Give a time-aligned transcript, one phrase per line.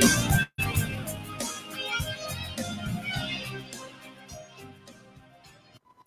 [0.00, 0.31] Bye.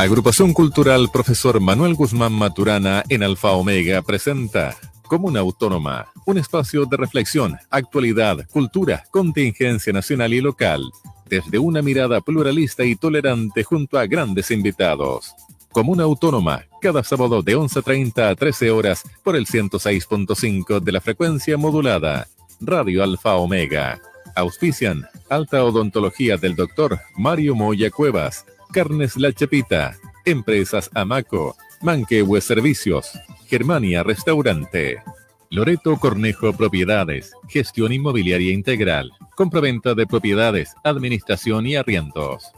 [0.00, 6.96] Agrupación Cultural Profesor Manuel Guzmán Maturana en Alfa Omega presenta Comuna Autónoma, un espacio de
[6.96, 10.88] reflexión, actualidad, cultura, contingencia nacional y local,
[11.28, 15.34] desde una mirada pluralista y tolerante junto a grandes invitados.
[15.72, 21.56] Comuna Autónoma, cada sábado de 11.30 a 13 horas por el 106.5 de la frecuencia
[21.56, 22.28] modulada.
[22.60, 24.00] Radio Alfa Omega.
[24.36, 27.00] Auspician Alta Odontología del Dr.
[27.16, 33.10] Mario Moya Cuevas, Carnes La Chepita, Empresas Amaco, Manquehue Servicios,
[33.46, 35.02] Germania Restaurante,
[35.50, 42.52] Loreto Cornejo Propiedades, Gestión Inmobiliaria Integral, compraventa de propiedades, administración y arriendos.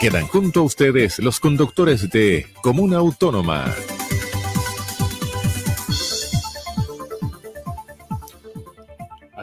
[0.00, 3.74] Quedan junto a ustedes los conductores de Comuna Autónoma.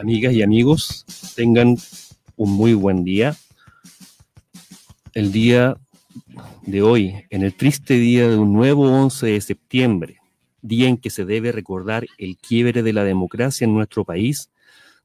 [0.06, 1.76] amigas y amigos, tengan
[2.36, 3.34] un muy buen día.
[5.16, 5.78] El día
[6.66, 10.18] de hoy, en el triste día de un nuevo 11 de septiembre,
[10.60, 14.50] día en que se debe recordar el quiebre de la democracia en nuestro país,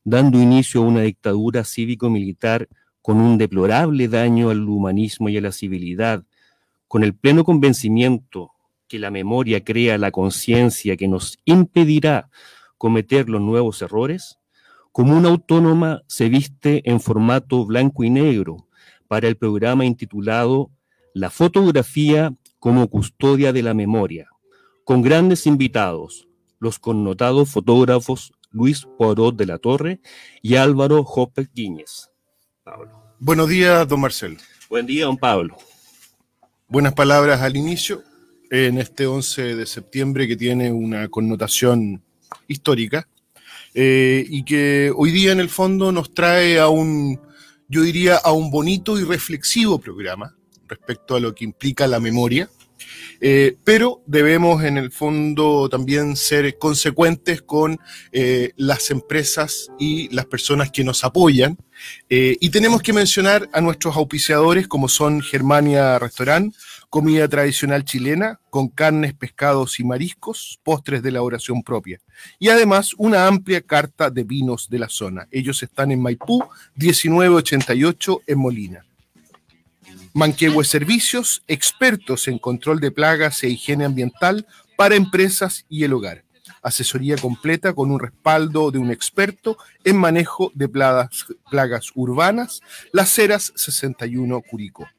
[0.03, 2.67] dando inicio a una dictadura cívico-militar
[3.01, 6.25] con un deplorable daño al humanismo y a la civilidad,
[6.89, 8.51] con el pleno convencimiento
[8.89, 12.29] que la memoria crea la conciencia que nos impedirá
[12.77, 14.39] cometer los nuevos errores,
[14.91, 18.67] como una Autónoma se viste en formato blanco y negro
[19.11, 20.71] para el programa intitulado
[21.13, 24.29] La fotografía como custodia de la memoria,
[24.85, 26.29] con grandes invitados,
[26.59, 29.99] los connotados fotógrafos Luis Poirot de la Torre
[30.41, 32.09] y Álvaro Hopper Guíñez.
[33.19, 34.37] Buenos días, don Marcelo.
[34.69, 35.57] Buen día, don Pablo.
[36.69, 38.03] Buenas palabras al inicio,
[38.49, 42.01] en este 11 de septiembre que tiene una connotación
[42.47, 43.09] histórica
[43.73, 47.19] eh, y que hoy día en el fondo nos trae a un,
[47.71, 50.35] yo diría, a un bonito y reflexivo programa
[50.67, 52.49] respecto a lo que implica la memoria.
[53.21, 57.79] Eh, pero debemos en el fondo también ser consecuentes con
[58.11, 61.57] eh, las empresas y las personas que nos apoyan.
[62.09, 66.53] y tenemos que mencionar a nuestros auspiciadores como son Germania Restaurant,
[66.91, 72.01] comida tradicional chilena con carnes, pescados y mariscos, postres de elaboración propia.
[72.37, 75.25] Y además una amplia carta de vinos de la zona.
[75.31, 76.43] Ellos están en Maipú,
[76.75, 78.85] 1988 en Molina.
[80.13, 86.25] Manquehue Servicios, expertos en control de plagas e higiene ambiental para empresas y el hogar.
[86.61, 92.59] Asesoría completa con un respaldo de un experto en manejo de plagas, urbanas,
[92.91, 94.89] Las Heras 61 Curicó.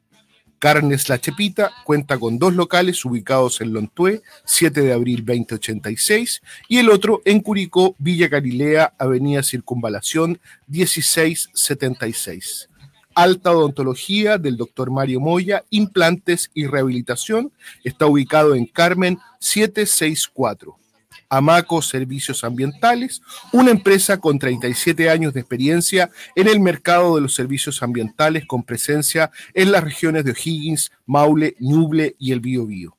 [0.63, 6.79] Carnes La Chepita cuenta con dos locales ubicados en Lontué, 7 de abril 2086, y
[6.79, 12.69] el otro en Curicó, Villa Galilea, Avenida Circunvalación 1676.
[13.13, 14.93] Alta Odontología del Dr.
[14.93, 17.51] Mario Moya, Implantes y Rehabilitación,
[17.83, 20.79] está ubicado en Carmen 764.
[21.29, 27.35] Amaco Servicios Ambientales, una empresa con 37 años de experiencia en el mercado de los
[27.35, 32.97] servicios ambientales con presencia en las regiones de O'Higgins, Maule, Ñuble y el Biobío.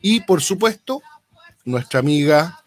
[0.00, 1.02] Y por supuesto,
[1.64, 2.58] nuestra amiga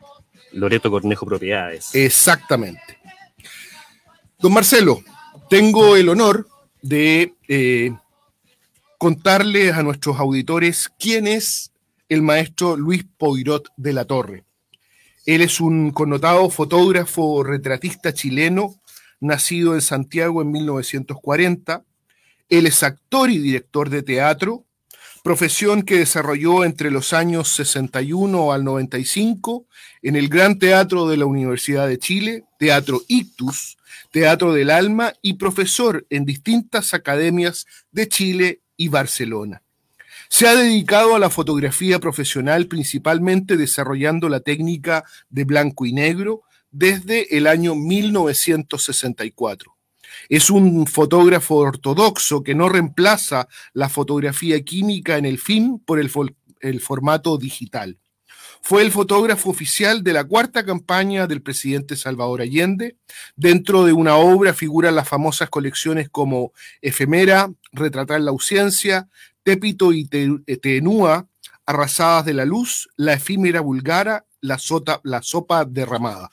[0.53, 1.93] Loreto Cornejo Propiedades.
[1.93, 2.99] Exactamente.
[4.39, 5.03] Don Marcelo,
[5.49, 6.47] tengo el honor
[6.81, 7.91] de eh,
[8.97, 11.71] contarles a nuestros auditores quién es
[12.09, 14.46] el maestro Luis Poirot de la Torre.
[15.27, 18.81] Él es un connotado fotógrafo retratista chileno,
[19.19, 21.83] nacido en Santiago en 1940.
[22.47, 24.63] Él es actor y director de teatro,
[25.25, 29.67] profesión que desarrolló entre los años 61 al 95
[30.01, 33.77] en el Gran Teatro de la Universidad de Chile, Teatro Ictus,
[34.13, 39.61] Teatro del Alma y profesor en distintas academias de Chile y Barcelona.
[40.29, 46.43] Se ha dedicado a la fotografía profesional principalmente desarrollando la técnica de blanco y negro
[46.71, 49.75] desde el año 1964.
[50.29, 56.09] Es un fotógrafo ortodoxo que no reemplaza la fotografía química en el film por el,
[56.61, 57.99] el formato digital.
[58.61, 62.97] Fue el fotógrafo oficial de la cuarta campaña del presidente Salvador Allende.
[63.35, 69.07] Dentro de una obra figuran las famosas colecciones como Efemera, Retratar la ausencia,
[69.47, 71.25] Tépito y Tenúa,
[71.65, 74.59] Arrasadas de la Luz, La efímera vulgara, la,
[75.03, 76.31] la sopa derramada.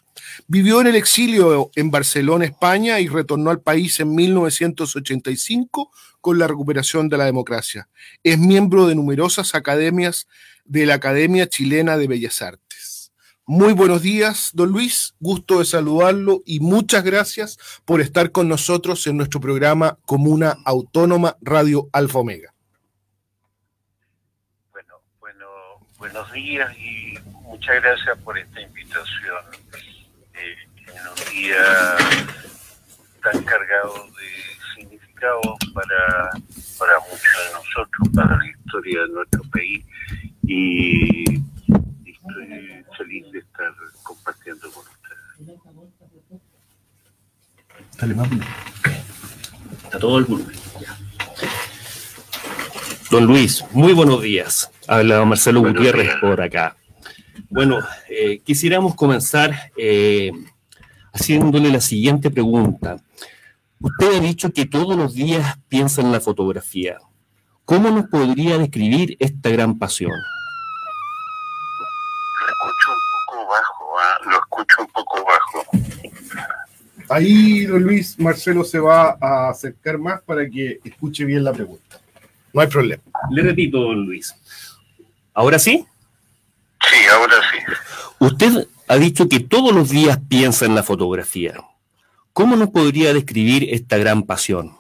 [0.49, 6.49] Vivió en el exilio en Barcelona, España, y retornó al país en 1985 con la
[6.49, 7.88] recuperación de la democracia.
[8.25, 10.26] Es miembro de numerosas academias
[10.64, 13.12] de la Academia Chilena de Bellas Artes.
[13.46, 15.14] Muy buenos días, don Luis.
[15.20, 21.37] Gusto de saludarlo y muchas gracias por estar con nosotros en nuestro programa Comuna Autónoma
[21.43, 22.55] Radio Alfa Omega.
[24.72, 25.46] Bueno, bueno,
[26.04, 29.42] buenos días y muchas gracias por esta invitación
[30.34, 30.54] eh,
[30.86, 31.96] en un día
[33.22, 35.40] tan cargado de significado
[35.72, 36.30] para,
[36.78, 39.82] para muchos de nosotros, para la historia de nuestro país
[40.42, 41.24] y
[42.04, 43.72] estoy feliz de estar
[44.02, 45.58] compartiendo con ustedes.
[47.98, 48.14] Dale,
[49.84, 50.56] Está todo el volumen.
[53.10, 54.70] Don Luis, muy buenos días.
[54.86, 56.76] Habla Marcelo Gutiérrez por acá.
[57.48, 57.78] Bueno,
[58.08, 60.31] eh, quisiéramos comenzar eh,
[61.12, 62.96] haciéndole la siguiente pregunta.
[63.81, 66.98] Usted ha dicho que todos los días piensa en la fotografía.
[67.64, 70.12] ¿Cómo nos podría describir esta gran pasión?
[72.40, 74.19] Lo escucho un poco bajo, ¿ah?
[74.30, 75.64] lo escucho un poco bajo.
[77.08, 82.00] Ahí, don Luis, Marcelo se va a acercar más para que escuche bien la pregunta.
[82.52, 83.02] No hay problema.
[83.30, 84.34] Le repito, don Luis.
[85.34, 85.86] ¿Ahora sí?
[86.88, 87.58] Sí, ahora sí.
[88.20, 91.54] Usted ha dicho que todos los días piensa en la fotografía.
[92.32, 94.78] ¿Cómo nos podría describir esta gran pasión?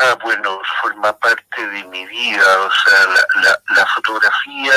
[0.00, 3.06] Ah, bueno, forma parte de mi vida, o sea,
[3.42, 4.72] la, la, fotografía,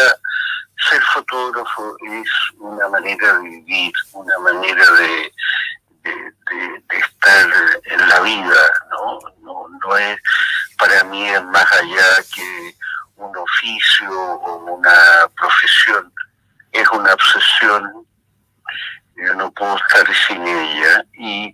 [0.90, 2.30] ser fotógrafo es
[2.60, 5.34] una manera de vivir, una manera de,
[6.08, 7.48] de, estar
[7.86, 9.20] en la vida, ¿no?
[9.42, 9.68] ¿no?
[9.82, 10.20] No es,
[10.78, 12.76] para mí es más allá que
[13.18, 16.14] un oficio o una profesión,
[16.72, 18.06] es una obsesión,
[19.16, 21.54] yo no puedo estar sin ella y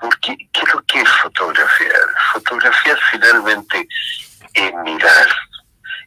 [0.00, 2.08] porque, ¿qué es lo que es fotografiar?
[2.32, 3.86] Fotografiar finalmente
[4.54, 5.28] es mirar,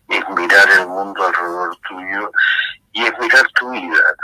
[0.10, 2.32] es mirar el mundo alrededor tuyo
[2.92, 4.16] y es mirar tu vida.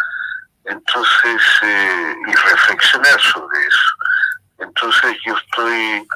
[0.66, 3.92] Entonces, eh, y reflexionar sobre eso.
[4.60, 6.08] Entonces yo estoy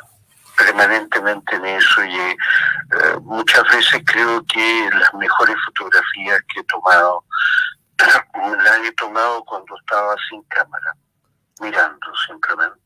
[0.57, 2.37] permanentemente en eso y eh,
[3.21, 7.23] muchas veces creo que las mejores fotografías que he tomado
[7.97, 10.93] las he tomado cuando estaba sin cámara,
[11.59, 12.83] mirando simplemente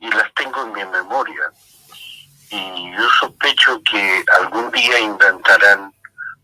[0.00, 1.52] y las tengo en mi memoria.
[2.50, 5.92] Y yo sospecho que algún día inventarán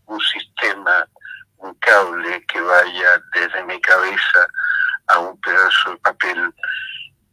[0.05, 1.07] un sistema,
[1.65, 4.47] un cable que vaya desde mi cabeza
[5.07, 6.53] a un pedazo de papel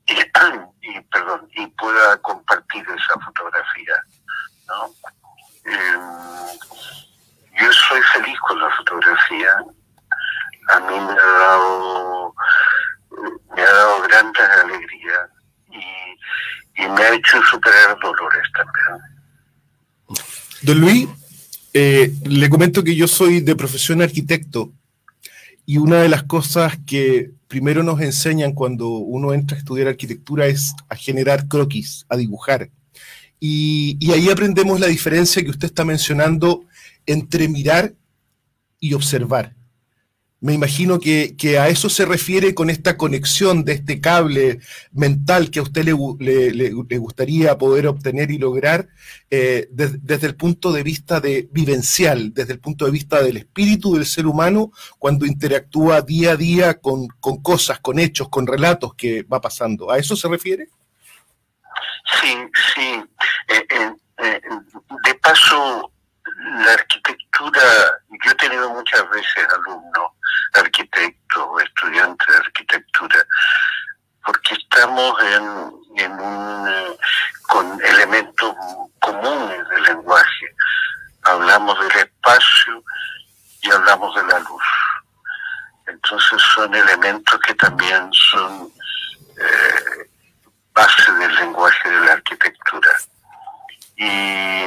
[0.06, 0.14] y,
[1.12, 3.96] perdón, y pueda compartir esa fotografía.
[5.64, 6.00] Em,
[7.61, 9.57] yo soy feliz con la fotografía.
[10.68, 12.35] A mí me ha dado,
[13.54, 15.30] me ha dado grandes alegrías
[15.71, 18.99] y, me ha hecho superar dolores también.
[20.62, 21.09] Don Luis,
[21.75, 24.73] eh, le comento que yo soy de profesión arquitecto
[25.64, 30.47] y una de las cosas que primero nos enseñan cuando uno entra a estudiar arquitectura
[30.47, 32.71] es a generar croquis, a dibujar.
[33.38, 36.64] Y, y ahí aprendemos la diferencia que usted está mencionando
[37.07, 37.95] entre mirar
[38.79, 39.55] y observar.
[40.42, 44.58] Me imagino que, a eso se refiere con esta conexión de este cable
[44.90, 48.88] mental que a usted le, le, gustaría poder obtener y lograr
[49.30, 53.94] eh, desde el punto de vista de vivencial, desde el punto de vista del espíritu
[53.94, 57.06] del ser humano cuando interactúa día a día con,
[57.40, 59.92] cosas, con hechos, con relatos que va pasando.
[59.92, 60.66] ¿A eso se refiere?
[62.20, 62.34] Sí,
[62.75, 63.04] sí.
[63.46, 64.40] Eh, eh,
[65.04, 65.92] de paso,
[66.64, 67.62] la arquitectura,
[68.25, 70.11] yo he tenido muchas veces alumnos
[70.54, 73.26] arquitecto o estudiante de arquitectura,
[74.25, 75.42] porque estamos en,
[76.12, 76.97] un, eh,
[77.49, 78.54] con elementos
[79.00, 80.47] comunes del lenguaje.
[81.25, 82.85] Hablamos del espacio
[83.62, 84.62] y hablamos de la luz.
[85.87, 88.73] Entonces son elementos que también son
[89.37, 90.11] eh,
[90.73, 92.90] base del lenguaje de la arquitectura.
[93.96, 94.62] Y,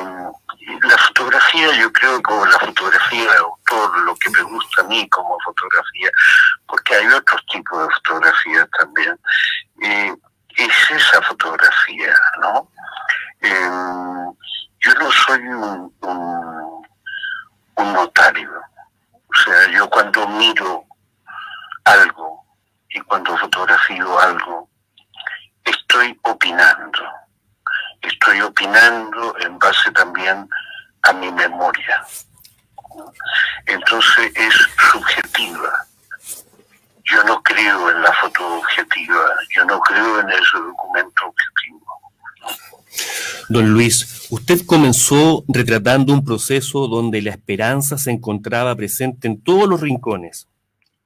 [0.82, 5.08] la fotografía, yo creo como la fotografía de autor, lo que me gusta a mí
[5.10, 6.10] como fotografía,
[6.68, 9.20] porque hay otros tipos de fotografía también,
[9.82, 10.16] eh,
[10.56, 12.70] es esa fotografía, ¿no?
[13.42, 14.34] Em,
[14.80, 16.88] yo no soy un, un,
[17.76, 20.86] un notario, o sea, yo cuando miro
[21.84, 22.46] algo
[22.90, 24.70] y cuando fotografío algo,
[25.64, 27.04] estoy opinando
[28.08, 30.48] Estoy opinando en base también
[31.02, 32.06] a mi memoria.
[33.66, 34.54] Entonces es
[34.92, 35.86] subjetiva.
[37.04, 41.86] Yo no creo en la foto objetiva, yo no creo en ese documento objetivo.
[43.48, 49.70] Don Luis, usted comenzó retratando un proceso donde la esperanza se encontraba presente en todos
[49.70, 50.48] los rincones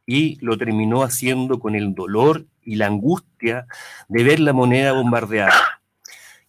[0.06, 3.68] y lo terminó haciendo con el dolor y la angustia
[4.08, 5.79] de ver la moneda bombardeada.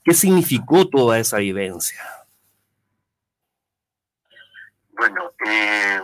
[0.04, 2.02] ¿Qué significó toda esa vivencia?
[4.92, 6.00] Bueno, eh,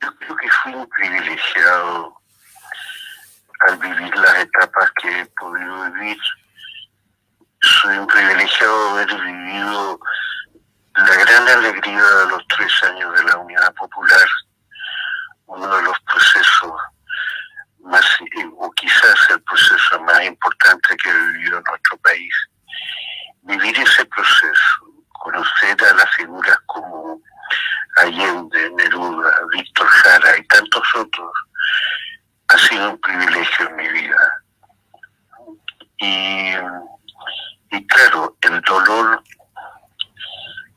[0.00, 2.20] yo creo que fui un privilegiado
[3.60, 6.18] al vivir las etapas que he podido vivir.
[7.60, 10.00] Soy un privilegiado de haber vivido
[10.94, 14.28] la gran alegría de los tres años de la Unidad Popular,
[15.46, 16.72] uno de los procesos
[17.82, 18.04] más,
[18.56, 22.34] o quizás el proceso más importante que ha vivido nuestro país.
[23.42, 27.20] Vivir ese proceso, conocer a las figuras como
[27.96, 31.32] Allende, Neruda, Víctor Jara y tantos otros,
[32.48, 34.44] ha sido un privilegio en mi vida.
[35.98, 36.54] Y,
[37.76, 39.22] y claro, el dolor,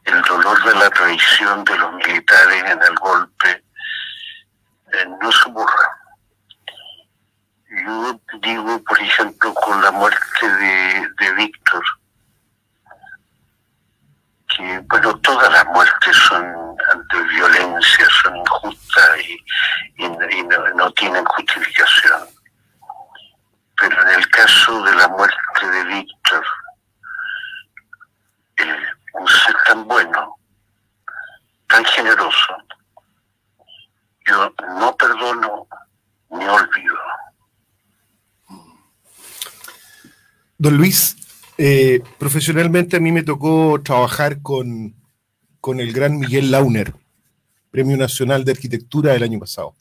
[0.05, 3.63] el dolor de la traición de los militares en el golpe
[4.93, 5.82] eh, no se borra
[7.85, 11.83] yo digo, por ejemplo, con la muerte de, de Víctor,
[14.55, 16.75] que, bueno, todas las muertes son
[17.11, 19.19] de violencia, son injustas
[19.97, 20.09] y,
[20.75, 22.27] no, tienen justificación.
[23.77, 26.45] Pero en el caso de la muerte de Víctor,
[28.57, 30.35] eh, un ser tan bueno,
[31.67, 32.57] tan generoso,
[34.25, 35.67] yo no perdono
[36.29, 36.97] ni olvido.
[40.63, 41.17] Don Luis,
[41.57, 44.95] eh, profesionalmente a mí me tocó trabajar con,
[45.77, 46.93] el gran Miguel Launer,
[47.69, 49.75] Premio Nacional de Arquitectura del año pasado.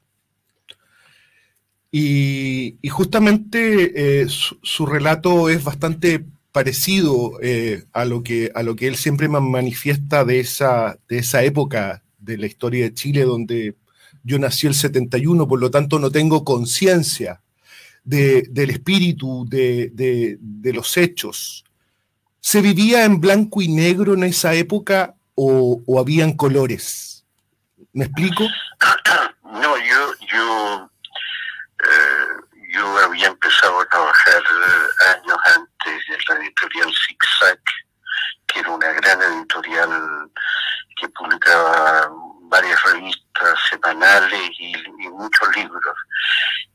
[1.92, 8.88] Y, justamente eh, su, relato es bastante parecido eh, a, lo que, a lo que
[8.88, 13.76] él siempre manifiesta de esa, de esa época de la historia de Chile, donde
[14.24, 17.40] yo nací el 71, por lo tanto no tengo conciencia
[18.04, 20.38] del espíritu, de,
[20.72, 21.64] los hechos.
[22.40, 27.24] ¿Se vivía en blanco y negro en esa época o, habían colores?
[27.92, 28.44] ¿Me explico?
[29.44, 30.90] No, yo, yo,
[31.84, 37.60] eh, yo había empezado a trabajar eh, años antes en la editorial Zigzag,
[38.46, 40.30] que era una gran editorial
[40.96, 42.10] que publicaba
[42.52, 44.76] varias revistas semanales y,
[45.08, 45.96] muchos libros.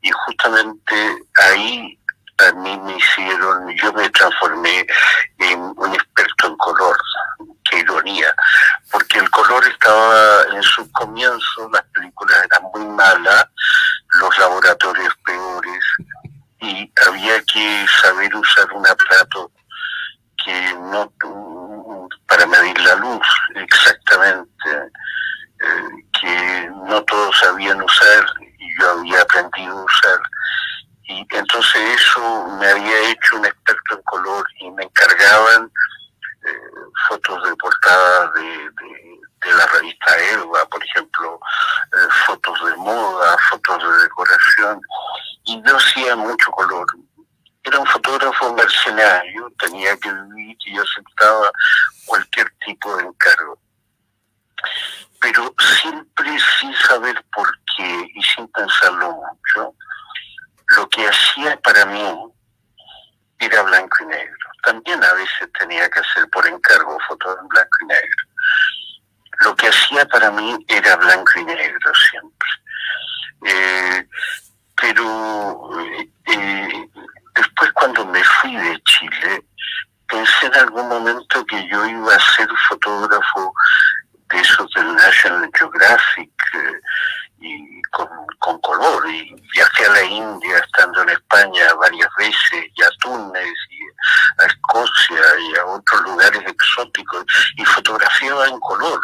[0.01, 0.95] Y justamente
[1.35, 1.99] ahí
[2.39, 4.85] a mí me hicieron, yo me transformé
[5.39, 6.97] en un experto en color,
[7.69, 8.33] qué ironía,
[8.91, 13.45] porque el color estaba en sus comienzos, las películas eran muy malas,
[14.19, 15.83] los laboratorios peores,
[16.59, 19.51] y había que saber usar un aparato
[20.43, 21.11] que no
[22.27, 24.91] para medir la luz exactamente
[26.19, 28.25] que no todos sabían usar
[28.59, 30.19] y yo había aprendido a usar.
[31.03, 35.71] Y entonces eso me había hecho un experto en color y me encargaban
[36.45, 36.51] eh,
[37.07, 38.71] fotos de portada de,
[39.55, 41.39] la revista Elba, por ejemplo,
[41.93, 44.81] eh, fotos de moda, fotos de decoración,
[45.45, 46.85] y yo hacía mucho color.
[47.63, 51.49] Era un fotógrafo mercenario, tenía que vivir y aceptaba
[52.05, 53.57] cualquier tipo de encargo
[55.19, 59.73] pero siempre sin saber por qué y sin pensarlo mucho,
[60.75, 62.33] lo que hacía para mí
[63.39, 64.37] era blanco y negro.
[64.63, 68.25] También a veces tenía que hacer por encargo fotos en blanco y negro.
[69.45, 72.49] Lo que hacía para mí era blanco y negro siempre.
[73.45, 74.07] Eh,
[74.81, 75.69] pero
[76.25, 76.89] eh,
[77.35, 79.45] después cuando me fui de Chile,
[80.07, 83.53] pensé en algún momento que yo iba a ser fotógrafo
[84.29, 86.81] de esos del National Geographic eh,
[87.39, 89.09] y con, color.
[89.09, 94.45] Y viajé a la India estando en España varias veces, y a Túnez, y a
[94.45, 97.25] Escocia, y a otros lugares exóticos,
[97.57, 98.99] y fotografiaba en color.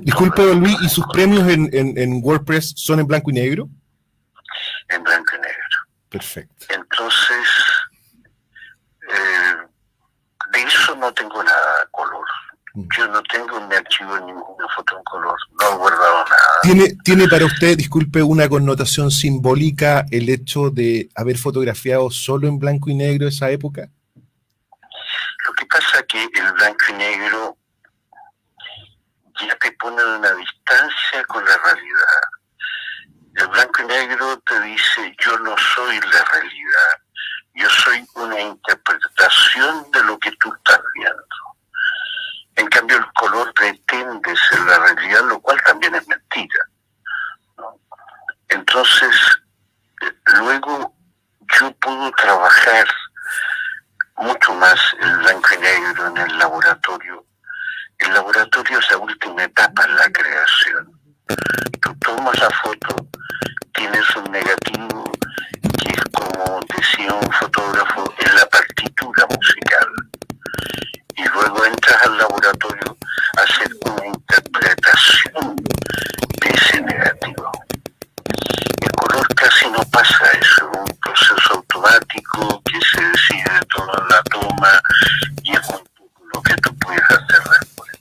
[0.00, 3.68] disculpe, don Luis, ¿y sus premios en, en, WordPress son en blanco y negro?
[4.88, 5.78] En blanco y negro.
[6.08, 6.66] Perfecto.
[6.70, 7.48] Entonces,
[9.08, 9.56] eh,
[10.52, 12.26] de eso no tengo nada color.
[12.76, 12.88] Mm.
[12.94, 16.60] Yo no tengo en mi archivo ninguna foto en color, no he guardado nada.
[16.62, 22.58] ¿Tiene, ¿Tiene para usted, disculpe, una connotación simbólica el hecho de haber fotografiado solo en
[22.58, 23.88] blanco y negro esa época?
[24.14, 27.56] Lo que pasa es que el blanco y negro
[29.40, 32.20] ya te pone en una distancia con la realidad.
[33.36, 37.00] El blanco y negro te dice, yo no soy la realidad,
[37.54, 41.45] yo soy una interpretación de lo que tú estás viendo.
[42.56, 46.60] En cambio, el color pretende ser la realidad, lo cual también es mentira.
[48.48, 49.14] Entonces,
[50.40, 50.94] luego
[51.58, 52.86] yo puedo trabajar
[54.16, 57.26] mucho más el blanco y negro en el laboratorio
[57.98, 61.00] el laboratorio es la última etapa en la creación.
[61.80, 63.08] Tú tomas la foto,
[63.72, 65.12] tienes un negativo
[65.80, 69.88] que es como decía un fotógrafo, es la partitura musical.
[71.86, 72.96] Al laboratorio
[73.36, 77.52] hacer una interpretación de ese negativo.
[78.80, 84.80] El color casi no pasa es un proceso automático que se decide toda la toma
[85.44, 87.92] y es un poco lo que tú puedes hacer después.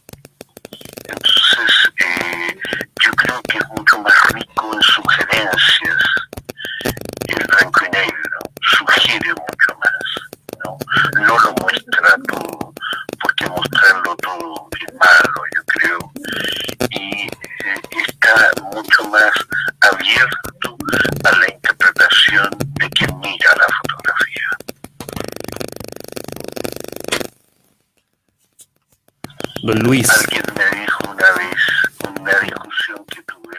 [1.07, 2.57] Entonces, eh,
[3.03, 6.03] yo creo que es mucho más rico en sugerencias
[7.27, 9.99] el blanco y negro, sugiere mucho más,
[10.63, 10.77] ¿no?
[11.21, 12.73] No lo muestra todo,
[13.55, 16.11] mostrarlo todo es malo, yo creo,
[16.89, 19.33] y eh, está mucho más
[19.81, 20.77] abierto
[21.23, 24.49] a la interpretación de quien mira la fotografía.
[29.63, 30.09] Don Luis.
[30.09, 31.61] Alguien me dijo una vez,
[32.19, 33.57] una discusión que tuve,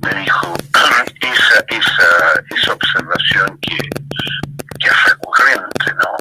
[0.00, 0.54] me dijo
[1.20, 6.16] esa, esa, esa observación que, que es recurrente, ¿no?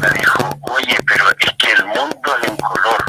[0.00, 3.04] Me dijo, oye, pero es que el mundo es en color.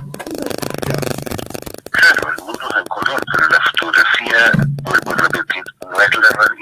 [1.91, 4.51] Claro, el mundo es en color, pero la fotografía,
[4.83, 6.60] vuelvo a repetir, no es la realidad,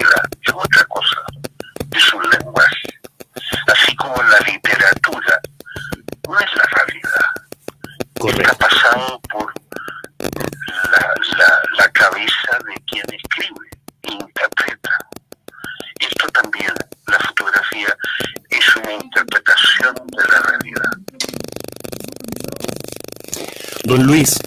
[24.00, 24.40] Don Luis,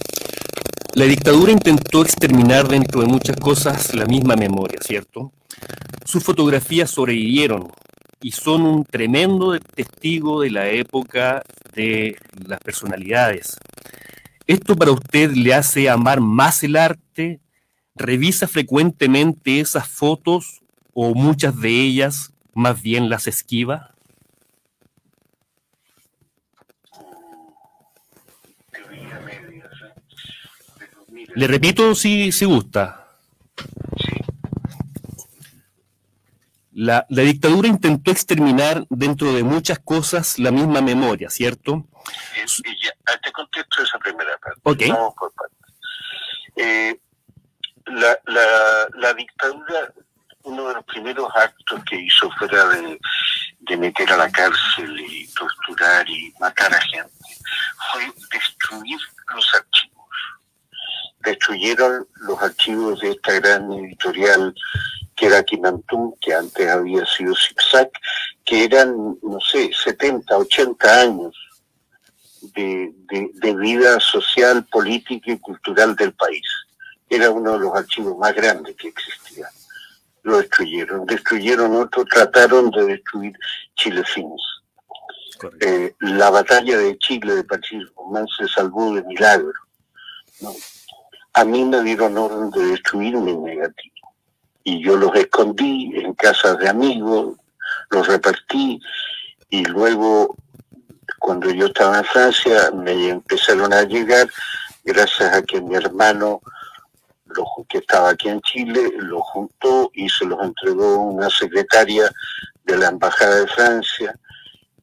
[0.94, 5.30] la dictadura intentó exterminar dentro de muchas cosas la misma memoria, ¿cierto?
[6.06, 7.68] Sus fotografías sobrevivieron
[8.22, 11.42] y son un tremendo testigo de la época
[11.74, 13.58] de las personalidades.
[14.46, 17.42] ¿Esto para usted le hace amar más el arte?
[17.94, 20.62] ¿Revisa frecuentemente esas fotos
[20.94, 23.91] o muchas de ellas más bien las esquiva?
[31.34, 33.02] Le repito si, si gusta.
[36.74, 41.86] La, dictadura intentó exterminar dentro de muchas cosas la misma memoria, ¿cierto?
[43.06, 44.60] Ah, te contesto esa primera parte.
[44.64, 44.82] Ok.
[46.56, 46.98] Eh,
[47.86, 49.92] la, la, la, dictadura,
[50.44, 52.98] uno de los primeros actos que hizo fuera de,
[53.60, 57.12] de meter a la cárcel y torturar y matar a gente,
[57.92, 58.98] fue destruir
[59.34, 60.01] los archivos.
[61.22, 64.54] Destruyeron los archivos de esta gran editorial
[65.14, 67.90] que era Quimantú, que antes había sido Zigzag,
[68.44, 71.36] que eran, no sé, 70, 80 años
[72.54, 76.42] de, de, vida social, política y cultural del país.
[77.08, 79.46] Era uno de los archivos más grandes que existía.
[80.22, 81.06] Lo destruyeron.
[81.06, 83.36] Destruyeron otro, trataron de destruir
[83.76, 84.42] Chile Fins.
[85.60, 89.52] Eh, la batalla de Chile de Patricio Guzmán se salvó de milagro.
[91.34, 94.14] A mí me dieron orden de destruir mi negativo.
[94.64, 97.36] Y yo los escondí en casas de amigos,
[97.90, 98.80] los repartí
[99.50, 100.36] y luego
[101.18, 104.28] cuando yo estaba en Francia me empezaron a llegar
[104.84, 106.40] gracias a que mi hermano
[107.68, 112.10] que estaba aquí en Chile los juntó y se los entregó una secretaria
[112.64, 114.14] de la embajada de Francia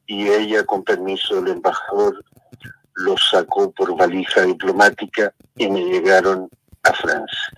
[0.06, 2.24] y ella con permiso del embajador
[3.00, 6.48] los sacó por valija diplomática y me llegaron
[6.82, 7.50] a Francia.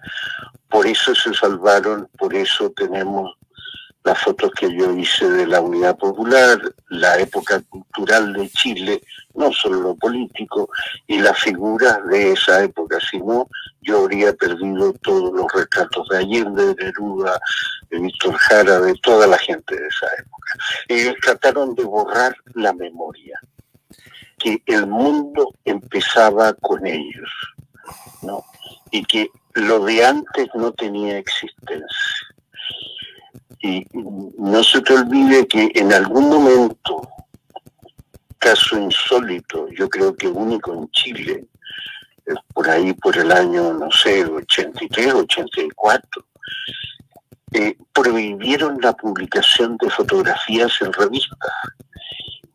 [0.69, 3.37] Por eso se salvaron, por eso tenemos
[4.05, 9.01] las fotos que yo hice de la Unidad Popular, la época cultural de Chile,
[9.35, 10.69] no solo lo político,
[11.07, 13.49] y las figuras de esa época, sino
[13.81, 17.39] yo habría perdido todos los retratos de Allende, de Neruda,
[17.91, 20.53] de Víctor Jara, de toda la gente de esa época.
[20.89, 23.39] Ellos trataron de borrar la memoria,
[24.43, 27.31] que el mundo empezaba con ellos,
[28.23, 28.43] ¿no?
[28.91, 32.33] Y que lo de antes no tenía existencia
[33.63, 37.09] y no se te olvide que en algún momento,
[38.39, 41.47] caso insólito, yo creo que único en Chile,
[42.53, 46.27] por ahí por el año, no sé, 83, 84,
[47.53, 51.53] eh, prohibieron la publicación de fotografías en revistas.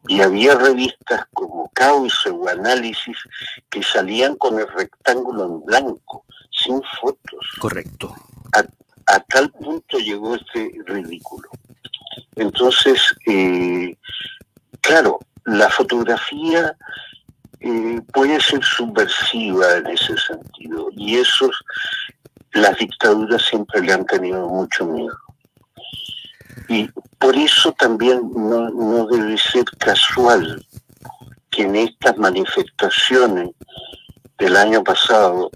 [0.10, 1.47] Y había revistas como
[1.78, 3.18] Cauce o Análisis
[3.70, 7.46] que salían con el rectángulo en blanco, sin fotos.
[7.60, 8.16] Correcto
[9.08, 11.50] a tal punto llegó este ridículo.
[12.36, 13.98] Entonces, eh,
[14.82, 16.76] claro, la fotografía
[17.60, 21.50] eh, puede ser subversiva en ese sentido y eso
[22.52, 25.18] las dictaduras siempre le han tenido mucho miedo.
[26.68, 30.66] Y por eso también no, no debe ser casual
[31.58, 33.50] que en estas manifestaciones
[34.38, 35.50] del año pasado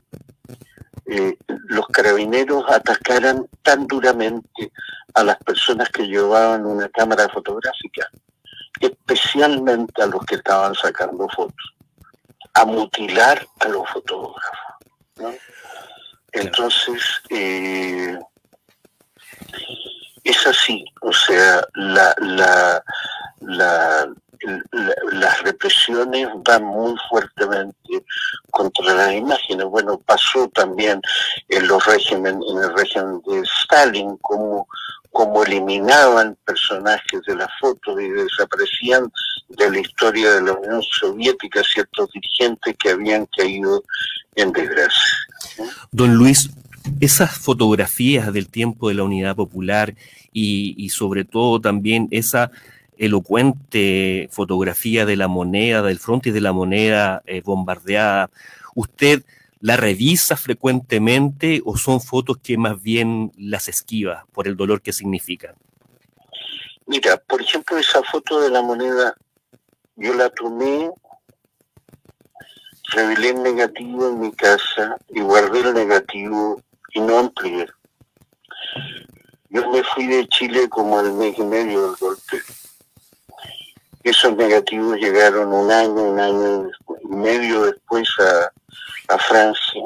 [1.05, 4.71] eh, los carabineros atacaran tan duramente
[5.13, 8.09] a las personas que llevaban una cámara fotográfica,
[8.79, 11.75] especialmente a los que estaban sacando fotos,
[12.55, 15.37] a mutilar a los fotógrafos.
[16.31, 18.17] Entonces, eh,
[20.23, 22.83] es así, o sea, la, la,
[23.41, 24.11] la,
[25.11, 28.03] las represiones van muy fuertemente
[28.51, 29.65] contra las imágenes.
[29.65, 31.01] Bueno, pasó también
[31.49, 34.67] en los regímenes, en el régimen de Stalin, como,
[35.11, 39.11] como eliminaban personajes de las fotos y desaparecían
[39.49, 43.83] de la historia de la Unión Soviética ciertos dirigentes que habían caído
[44.35, 45.17] en desgracia.
[45.91, 46.49] Don Luis,
[46.99, 49.93] esas fotografías del tiempo de la Unidad Popular
[50.31, 52.51] y, y sobre todo también esa
[53.01, 58.29] elocuente fotografía de la moneda, del frontis de la moneda eh, bombardeada,
[58.75, 59.23] ¿usted
[59.59, 64.93] la revisa frecuentemente o son fotos que más bien las esquiva por el dolor que
[64.93, 65.55] significan?
[66.85, 69.15] Mira, por ejemplo, esa foto de la moneda,
[69.95, 70.91] yo la tomé,
[72.93, 76.61] revelé el negativo en mi casa y guardé el negativo
[76.93, 77.65] y no amplié.
[79.49, 82.37] Yo me fui de Chile como al mes y medio del golpe
[84.03, 86.69] esos negativos llegaron un año, un año
[87.03, 88.51] y medio después a,
[89.17, 89.81] Francia.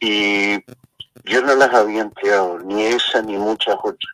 [0.00, 0.56] Y
[1.24, 4.12] yo no las había empleado, ni esa ni muchas otras.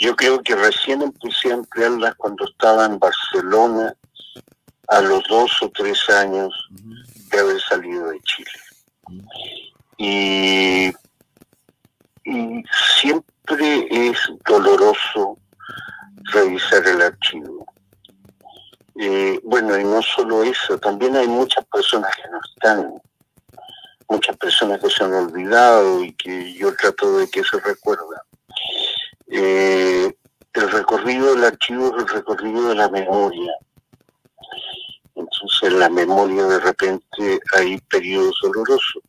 [0.00, 3.94] Yo creo que recién empecé a emplearlas cuando estaba en Barcelona
[4.88, 6.52] a los dos o tres años
[7.30, 8.50] de haber salido de Chile.
[9.96, 10.88] Y,
[12.24, 12.64] y
[12.96, 15.38] siempre es doloroso
[16.32, 17.66] revisar el archivo.
[19.42, 22.94] Bueno, y no solo eso, también hay muchas personas que no están,
[24.08, 28.18] muchas personas que se han olvidado y que yo trato de que se recuerden.
[29.28, 30.12] Eh,
[30.54, 33.52] el recorrido del archivo es el recorrido de la memoria.
[35.14, 39.02] Entonces en la memoria de repente hay periodos dolorosos.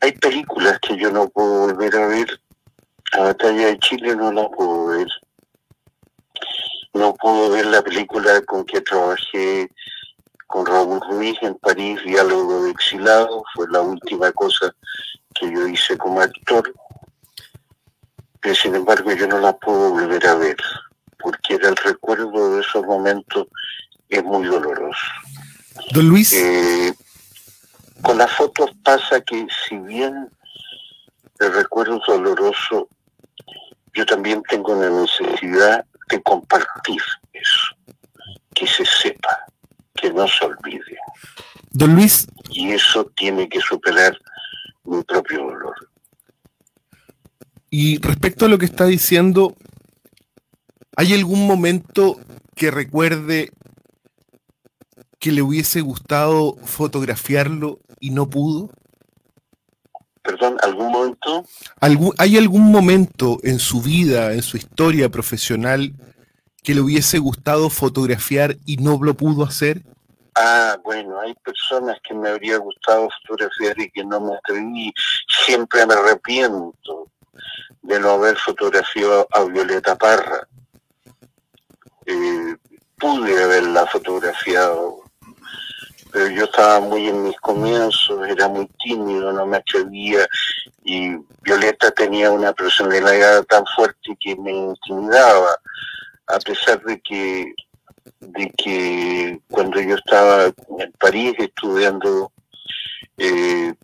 [0.00, 2.40] Hay películas que yo no puedo volver a ver.
[3.12, 4.77] La batalla de Chile no la puedo
[6.98, 9.70] no pudo ver la película con que trabajé
[10.46, 14.74] con Raúl Ruiz en París, Diálogo de Exilado, fue la última cosa
[15.34, 16.74] que yo hice como actor,
[18.40, 20.56] pero sin embargo yo no la puedo volver a ver,
[21.18, 23.46] porque era el recuerdo de esos momentos
[24.08, 25.06] es muy doloroso.
[25.92, 26.32] Don Luis.
[26.32, 26.94] Eh,
[28.02, 30.30] con las fotos pasa que si bien
[31.40, 32.88] el recuerdo es doloroso,
[33.94, 37.00] yo también tengo la necesidad de compartir
[37.32, 37.76] eso,
[38.54, 39.46] que se sepa,
[39.94, 40.98] que no se olvide.
[41.70, 42.26] Don Luis.
[42.50, 44.18] Y eso tiene que superar
[44.84, 45.90] mi propio dolor.
[47.70, 49.54] Y respecto a lo que está diciendo,
[50.96, 52.18] ¿hay algún momento
[52.54, 53.52] que recuerde
[55.18, 58.70] que le hubiese gustado fotografiarlo y no pudo?
[60.28, 61.46] Perdón, ¿algún momento?
[62.18, 65.94] ¿Hay algún momento en su vida, en su historia profesional,
[66.62, 69.80] que le hubiese gustado fotografiar y no lo pudo hacer?
[70.34, 74.92] Ah, bueno, hay personas que me habría gustado fotografiar y que no me atreví.
[75.46, 77.08] Siempre me arrepiento.
[77.80, 80.46] de no haber fotografiado a Violeta Parra.
[82.04, 82.54] Eh,
[82.98, 85.04] pude haberla fotografiado,
[86.12, 90.26] pero yo estaba muy en mis comienzos, era muy tímido, no me atrevía.
[90.84, 95.56] Y Violeta tenía una personalidad tan fuerte que me intimidaba,
[96.26, 97.54] a pesar de que
[98.20, 102.32] de que cuando yo estaba en París estudiando
[103.16, 103.74] eh,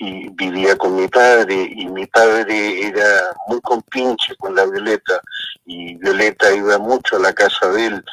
[0.00, 5.20] y vivía con mi padre y mi padre era muy compinche con la Violeta
[5.66, 8.04] y Violeta iba mucho a la casa de él,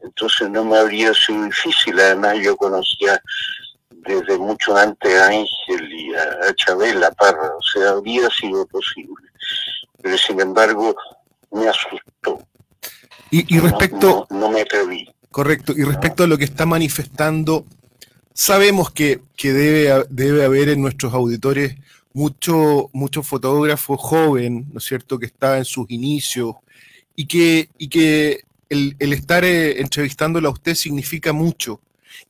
[0.00, 3.20] entonces no me habría sido difícil, además yo conocía
[3.90, 9.28] desde mucho antes a Ángel y a, Chabela Parra, o sea, habría sido posible,
[10.02, 10.94] pero sin embargo
[11.50, 12.46] me asustó.
[13.30, 14.26] Y, respecto...
[14.30, 15.06] no me atreví.
[15.30, 17.66] Correcto, y respecto a lo que está manifestando
[18.40, 21.74] Sabemos que, debe, debe haber en nuestros auditores
[22.12, 26.54] mucho, mucho fotógrafo joven, ¿no es cierto?, que está en sus inicios
[27.16, 31.80] y que, y que el, estar eh, a usted significa mucho.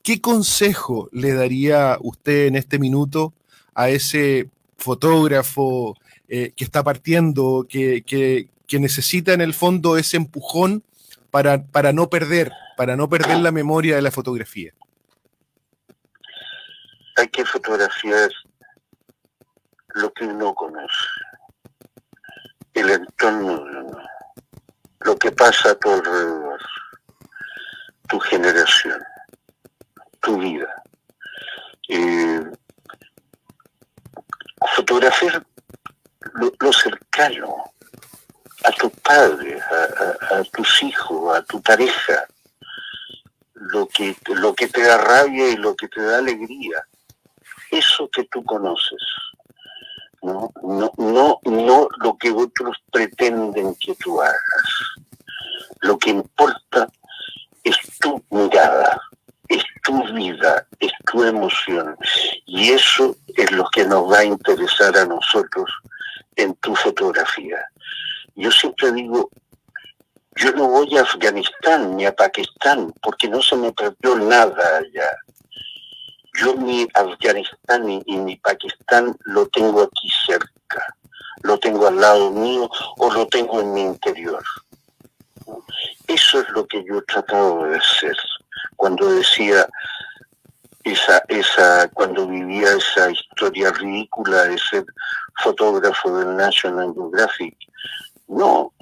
[0.02, 3.32] ¿Qué consejo le daría usted en este minuto
[3.74, 5.96] a ese fotógrafo
[6.28, 8.48] eh, que está partiendo, que, que,
[8.78, 10.82] necesita en el fondo ese empujón
[11.30, 14.72] para, para no perder, para no perder la memoria de la fotografía?
[17.18, 18.30] hay que fotografiar
[19.94, 21.06] lo que uno conoce,
[22.74, 23.64] el entorno
[25.00, 26.60] lo que pasa a tu alrededor,
[28.08, 29.02] tu generación,
[30.20, 30.82] tu vida.
[31.88, 32.44] Eh,
[34.76, 35.44] fotografiar
[36.34, 37.72] lo, cercano,
[38.64, 42.26] a tu padre, a, tus hijos, a tu pareja,
[43.54, 46.84] lo que, lo que te da rabia y lo que te da alegría
[47.70, 49.02] eso que tú conoces,
[50.22, 50.52] ¿no?
[50.62, 54.98] No, no, no lo que otros pretenden que tú hagas.
[55.80, 56.88] Lo que importa
[57.64, 59.00] es tu mirada,
[59.48, 61.96] es tu vida, es tu emoción.
[62.46, 65.70] Y eso es lo que nos va a interesar a nosotros
[66.36, 67.64] en tu fotografía.
[68.34, 69.30] Yo siempre digo,
[70.36, 75.10] yo no voy a Afganistán ni a Pakistán porque no se me perdió nada allá
[76.38, 80.94] yo mi Afganistán y, mi Pakistán lo tengo aquí cerca,
[81.42, 84.42] lo tengo al lado mío o lo tengo en mi interior.
[86.06, 88.16] Eso es lo que yo he tratado de hacer
[88.76, 89.68] cuando decía
[90.84, 94.84] esa, esa, cuando vivía esa historia ridícula de ser
[95.42, 97.56] fotógrafo del National Geographic.
[98.28, 98.72] No,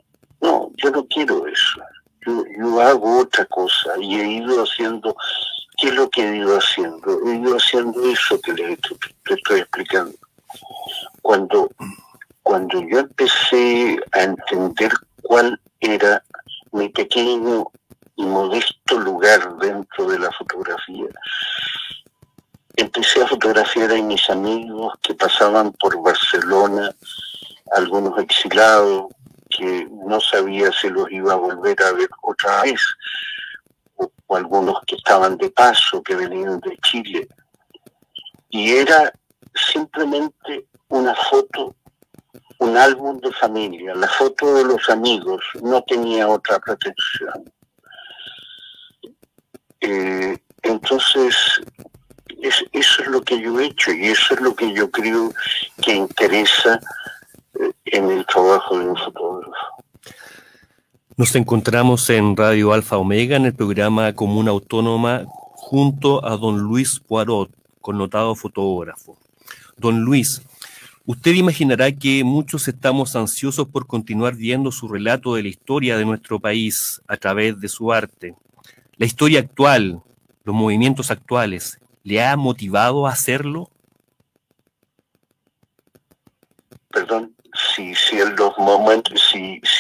[0.41, 1.81] no, yo no quiero eso.
[2.27, 5.17] Yo, yo hago otra cosa y he ido haciendo
[5.77, 7.21] ¿Qué es lo que he ido haciendo?
[7.27, 8.79] He ido haciendo eso que les
[9.29, 10.15] estoy, explicando.
[11.21, 11.71] Cuando,
[12.43, 16.23] cuando yo empecé a entender cuál era
[16.73, 17.67] mi pequeño
[18.17, 21.09] y modesto lugar dentro de la fotografía,
[22.77, 26.91] empecé a fotografiar a mis amigos que pasaban por Barcelona,
[27.73, 29.07] algunos exilados,
[29.51, 32.81] que no sabía si los iba a volver a ver otra vez,
[33.97, 37.29] o algunos que estaban de paso, que venían de Chile.
[38.51, 39.13] Y era
[39.55, 41.75] simplemente una foto,
[42.59, 47.53] un álbum de familia, la foto de los amigos, no tenía otra pretensión.
[49.81, 51.37] Eh, entonces,
[52.41, 55.33] eso es lo que yo he hecho y eso es lo que yo creo
[55.83, 56.81] que interesa
[57.55, 59.77] eh, en el trabajo de un fotógrafo.
[61.19, 65.25] Nos encontramos en Radio Alfa Omega en el programa Comuna Autónoma
[65.55, 67.51] junto a don Luis Poirot,
[67.81, 69.17] connotado fotógrafo.
[69.79, 70.43] Don Luis,
[71.07, 76.05] usted imaginará que muchos estamos ansiosos por continuar viendo su relato de la historia de
[76.05, 78.35] nuestro país a través de su arte.
[78.99, 80.03] La historia actual,
[80.45, 83.71] los movimientos actuales, ¿le ha motivado a hacerlo?
[86.91, 89.21] Perdón si, si en los momentos,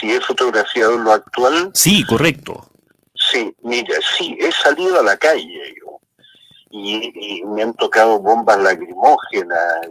[0.07, 1.71] si, he fotografiado lo actual.
[1.75, 2.66] Sí, correcto.
[3.14, 6.01] Sí, mira, sí, he salido a la calle yo,
[6.71, 9.88] y, me han tocado bombas lacrimógenas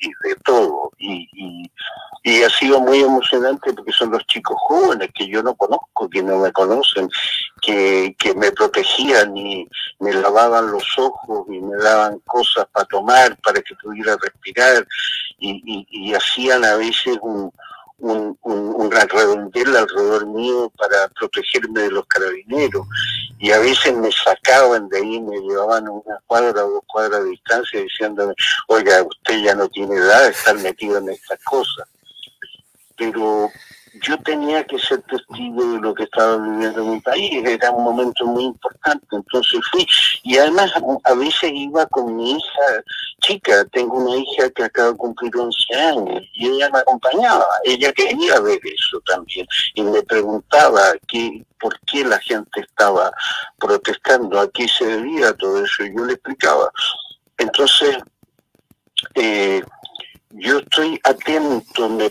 [0.00, 0.92] y, de todo.
[0.98, 6.08] Y, y, ha sido muy emocionante porque son los chicos jóvenes que yo no conozco,
[6.08, 7.08] que no me conocen,
[7.60, 9.66] que, que me protegían y
[9.98, 14.86] me lavaban los ojos y me daban cosas para tomar, para que pudiera respirar
[15.38, 17.50] y, y, hacían a veces un,
[18.00, 22.86] un, un, redondel alrededor mío para protegerme de los carabineros.
[23.38, 27.22] Y a veces me sacaban de ahí, me llevaban a una cuadra o dos cuadras
[27.24, 28.34] de distancia diciéndome,
[28.68, 31.88] oiga, usted ya no tiene edad de estar metido en estas cosas.
[32.96, 33.50] pero
[34.02, 37.84] yo tenía que ser testigo de lo que estaba viviendo en mi país, era un
[37.84, 39.86] momento muy importante, entonces fui,
[40.22, 40.72] y además
[41.04, 42.84] a veces iba con mi hija
[43.20, 47.92] chica, tengo una hija que acaba de cumplir 11 años, y ella me acompañaba, ella
[47.92, 53.12] quería ver eso también, y me preguntaba qué, por qué la gente estaba
[53.58, 56.70] protestando, a qué se debía todo eso, y yo le explicaba.
[57.38, 57.96] Entonces,
[59.14, 59.62] eh,
[60.30, 62.10] yo estoy atento, me,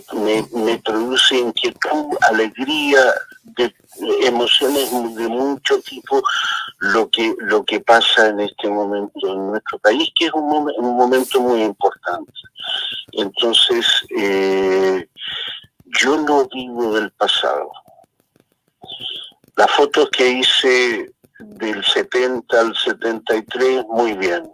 [0.54, 3.02] me, produce inquietud, alegría,
[3.44, 3.74] de,
[4.24, 6.22] emociones de mucho tipo
[6.80, 10.96] lo que lo que pasa en este momento en nuestro país, que es un, un
[10.98, 12.32] momento muy importante.
[13.14, 13.86] Entonces,
[14.18, 15.08] eh,
[15.86, 17.72] yo no vivo del pasado.
[19.56, 24.50] Las fotos que hice del 70 al 73, muy bien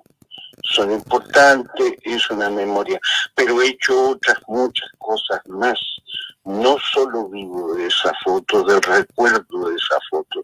[0.66, 3.00] son importantes, es una memoria,
[3.34, 5.80] pero he hecho otras muchas cosas más.
[6.44, 10.44] No solo vivo de esa foto, del recuerdo de esa foto,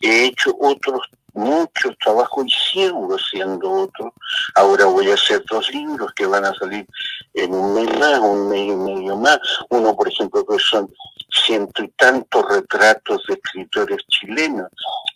[0.00, 1.02] he hecho otros
[1.34, 4.12] muchos trabajos y sigo haciendo otros.
[4.54, 6.86] Ahora voy a hacer dos libros que van a salir
[7.34, 9.38] en un mes más, un mes y medio más.
[9.70, 10.92] Uno, por ejemplo, que son
[11.30, 14.70] ciento y tantos retratos de escritores chilenos.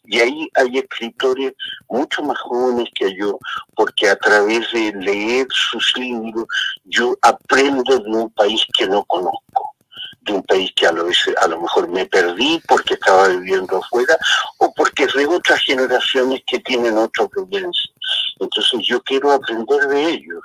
[0.07, 1.53] Y ahí hay escritores
[1.89, 3.39] mucho más jóvenes que yo,
[3.75, 6.47] porque a través de leer sus libros
[6.85, 9.75] yo aprendo de un país que no conozco,
[10.23, 14.17] de un país que a lo, a lo mejor me perdí porque estaba viviendo afuera
[14.59, 17.91] o porque es de otras generaciones que tienen otra provincia.
[18.39, 20.43] Entonces yo quiero aprender de ellos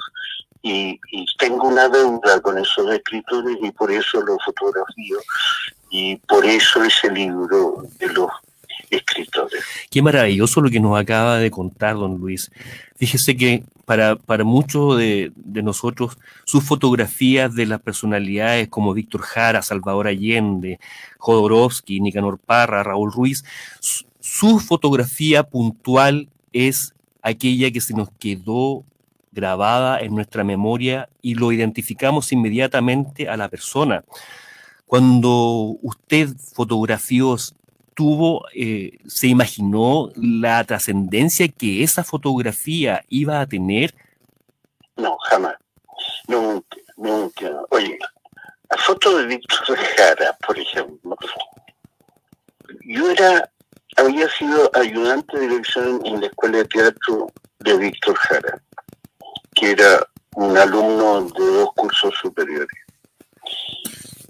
[0.61, 0.99] y,
[1.37, 5.17] tengo una deuda con esos escritores y por eso lo fotografío
[5.89, 8.29] y por eso ese libro de los
[9.89, 12.51] Qué maravilloso lo que nos acaba de contar, don Luis.
[12.95, 19.61] Fíjese que para, para muchos de, nosotros, sus fotografías de las personalidades como Víctor Jara,
[19.61, 20.79] Salvador Allende,
[21.17, 23.43] Jodorowsky, Nicanor Parra, Raúl Ruiz,
[24.19, 28.83] su fotografía puntual es aquella que se nos quedó
[29.31, 34.03] grabada en nuestra memoria y lo identificamos inmediatamente a la persona.
[34.85, 37.37] Cuando usted fotografió,
[37.95, 43.93] tuvo, eh, se imaginó la trascendencia que esa fotografía iba a tener?
[44.97, 45.55] No, jamás.
[46.27, 47.49] Nunca, nunca.
[47.69, 47.97] Oye,
[48.69, 51.15] la foto de Víctor Jara, por ejemplo,
[52.85, 53.49] yo era,
[53.97, 57.27] había sido ayudante de dirección en la escuela de teatro
[57.59, 58.61] de Víctor Jara
[59.55, 62.67] que era un alumno de dos cursos superiores.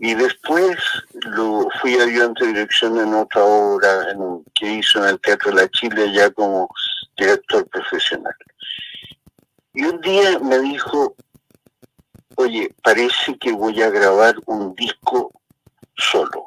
[0.04, 0.76] Y después
[1.14, 4.08] lo fui ayudante de dirección en otra obra
[4.56, 6.68] que hizo en el Teatro de la Chile ya como
[7.16, 8.34] director profesional.
[9.76, 11.16] Y un día me dijo,
[12.36, 15.32] oye, parece que voy a grabar un disco
[15.96, 16.46] solo.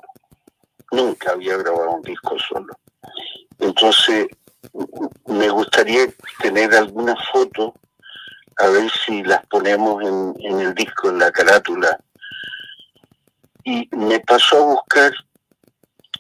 [0.91, 2.75] Nunca había grabado un disco solo.
[3.61, 4.27] Entonces,
[5.29, 6.09] me gustaría
[6.41, 7.73] tener alguna foto
[8.57, 12.01] a ver si las ponemos en, en el disco, en la carátula.
[13.65, 15.13] Y me pasó a buscar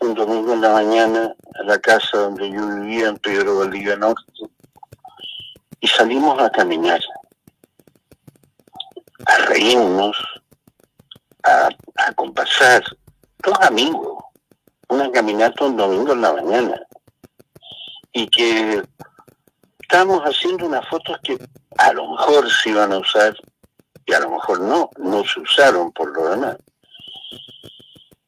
[0.00, 4.24] un domingo en la mañana a la casa donde yo vivía en Pedro Valdivia Norte
[5.80, 7.00] y salimos a caminar,
[9.26, 10.16] a reírnos,
[11.44, 12.82] a, a compasar,
[13.38, 14.24] dos amigos,
[14.88, 16.80] una caminata un domingo en la mañana
[18.12, 18.82] y que
[19.80, 21.36] estamos haciendo unas fotos que
[21.78, 23.36] a lo mejor se iban a usar
[24.06, 26.56] y a lo mejor no, no se usaron por lo demás.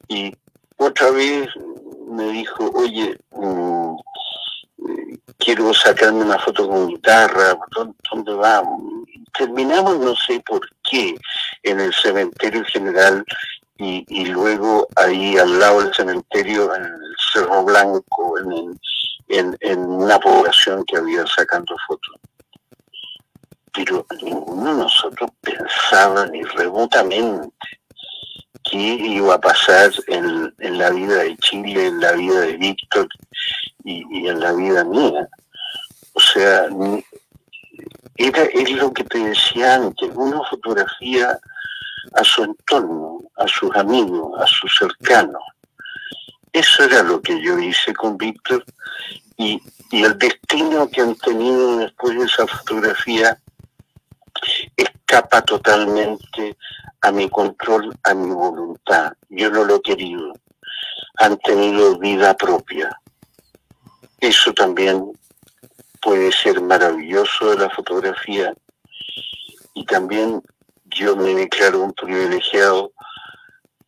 [0.09, 0.33] Y
[0.77, 1.49] otra vez
[2.09, 3.97] me dijo, oye, mm,
[5.39, 7.59] quiero sacarme una foto con guitarra,
[8.11, 8.83] ¿dónde vamos?
[9.37, 11.15] terminamos, no sé por qué,
[11.63, 13.25] en el cementerio general
[13.79, 20.85] y, luego ahí al lado del cementerio, en el Cerro Blanco, en, en una población
[20.87, 22.17] que había sacando fotos
[23.77, 27.53] pero ninguno de nosotros pensaba ni remotamente
[28.71, 33.09] qué iba a pasar en, la vida de Chile, en la vida de Víctor
[33.85, 35.29] y, en la vida mía.
[36.13, 36.69] O sea,
[38.17, 41.39] era, es lo que te decía antes, una fotografía
[42.15, 45.43] a su entorno, a sus amigos, a sus cercanos.
[46.53, 48.65] Eso era lo que yo hice con Víctor
[49.37, 49.61] y,
[49.91, 53.39] y el destino que han tenido después de esa fotografía
[54.77, 56.57] escapa totalmente
[57.07, 59.13] a mi control, a mi voluntad.
[59.29, 60.33] Yo no lo he querido.
[61.19, 62.91] Han tenido vida propia.
[64.19, 65.13] Eso también
[66.03, 68.53] puede ser maravilloso de la fotografía
[69.75, 70.43] y también
[70.87, 72.91] yo me declaro un privilegiado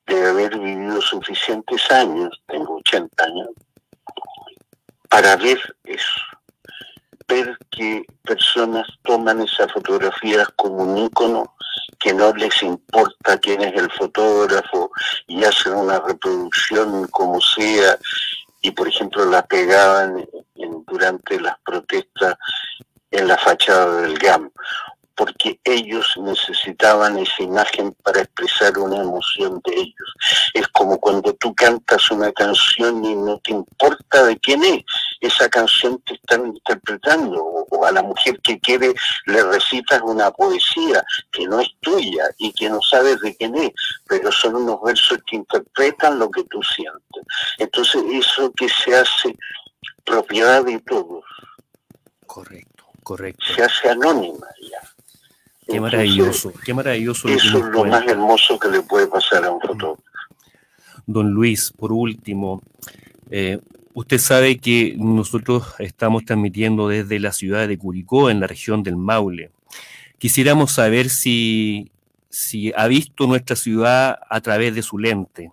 [0.07, 3.49] de haber vivido suficientes años, tengo 80 años,
[5.09, 6.21] para ver eso.
[7.27, 11.55] Ver que personas toman esas fotografías como un ícono,
[11.99, 14.91] que no les importa quién es el fotógrafo
[15.27, 17.99] y hacen una reproducción como sea
[18.61, 20.27] y por ejemplo la pegaban
[20.87, 22.37] durante las protestas
[23.11, 24.51] en la fachada del GAM
[25.19, 30.15] porque ellos necesitaban esa imagen para expresar una emoción de ellos.
[30.55, 34.85] Es como cuando tú cantas una canción y no te importa de quién es,
[35.21, 38.95] esa canción te están interpretando, o, a la mujer que quiere
[39.27, 43.73] le recitas una poesía que no es tuya y que no sabes de quién es,
[44.07, 47.23] pero son unos versos que interpretan lo que tú sientes.
[47.59, 49.37] Entonces eso que se hace
[50.05, 51.25] propiedad de todos.
[52.27, 53.45] Correcto, correcto.
[53.55, 54.81] Se hace anónima ya.
[55.67, 57.29] Qué maravilloso, qué maravilloso.
[57.29, 60.03] Eso es lo más hermoso que le puede pasar a un fotógrafo.
[61.07, 62.63] Don Luis, por último,
[63.31, 63.59] eh,
[63.95, 68.97] usted sabe que nosotros estamos transmitiendo desde la ciudad de Curicó, en la región del
[68.97, 69.51] Maule.
[70.19, 71.93] Quisiéramos saber si,
[72.29, 75.53] si ha visto nuestra ciudad a través de su lente.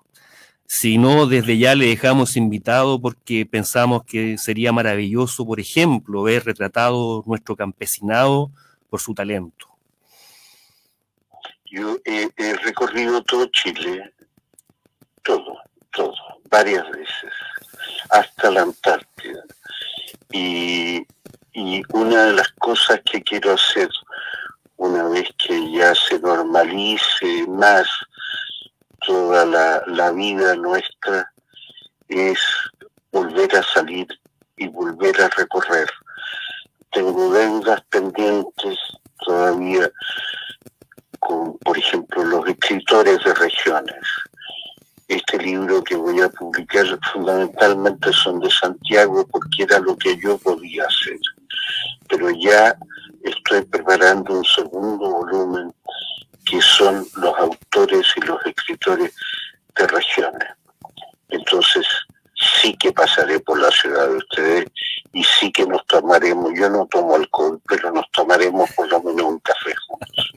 [0.67, 6.43] Si no, desde ya le dejamos invitado porque pensamos que sería maravilloso, por ejemplo, ver
[6.43, 8.51] retratado nuestro campesinado
[8.89, 9.67] por su talento.
[11.65, 12.29] Yo he,
[12.63, 14.13] recorrido todo Chile,
[15.23, 15.57] todo,
[15.91, 16.13] todo,
[16.49, 17.33] varias veces,
[18.09, 19.43] hasta la Antártida.
[20.31, 21.05] Y,
[21.93, 23.89] una de las cosas que quiero hacer
[24.75, 27.87] una vez que ya se normalice más
[29.05, 31.31] toda la, la, vida nuestra
[32.09, 32.39] es
[33.11, 34.07] volver a salir
[34.57, 35.89] y volver a recorrer.
[36.91, 38.77] Tengo deudas pendientes
[39.25, 39.89] todavía
[41.19, 44.03] con, por ejemplo, los escritores de regiones.
[45.07, 50.37] Este libro que voy a publicar fundamentalmente son de Santiago porque era lo que yo
[50.39, 51.19] podía hacer.
[52.09, 52.75] Pero ya
[53.23, 55.71] estoy preparando un segundo volumen
[56.45, 59.15] que son los autores y los escritores
[59.75, 60.49] de regiones.
[61.29, 61.85] Entonces,
[62.61, 64.65] sí que pasaré por la ciudad de ustedes
[65.13, 69.25] y sí que nos tomaremos, yo no tomo alcohol, pero nos tomaremos por lo menos
[69.25, 70.33] un café juntos.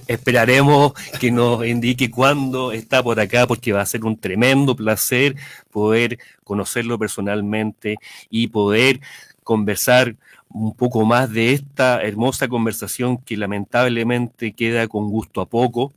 [0.06, 5.34] Esperaremos que nos indique cuándo está por acá, porque va a ser un tremendo placer
[5.70, 7.96] poder conocerlo personalmente
[8.28, 9.00] y poder
[9.42, 10.14] conversar
[10.50, 15.94] un poco más de esta hermosa conversación que lamentablemente queda con gusto a poco.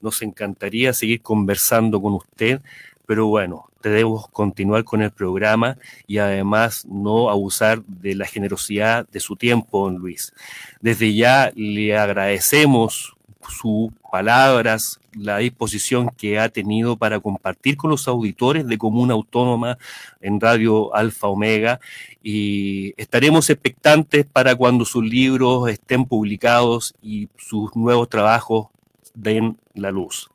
[0.00, 2.60] Nos encantaría seguir conversando con usted,
[3.06, 9.20] pero bueno, debemos continuar con el programa y además no abusar de la generosidad de
[9.20, 10.32] su tiempo, don Luis.
[10.80, 13.16] Desde ya le agradecemos
[13.48, 19.78] sus palabras, la disposición que ha tenido para compartir con los auditores de Comuna Autónoma
[20.20, 21.80] en Radio Alfa Omega
[22.22, 28.68] y estaremos expectantes para cuando sus libros estén publicados y sus nuevos trabajos
[29.14, 30.29] den la luz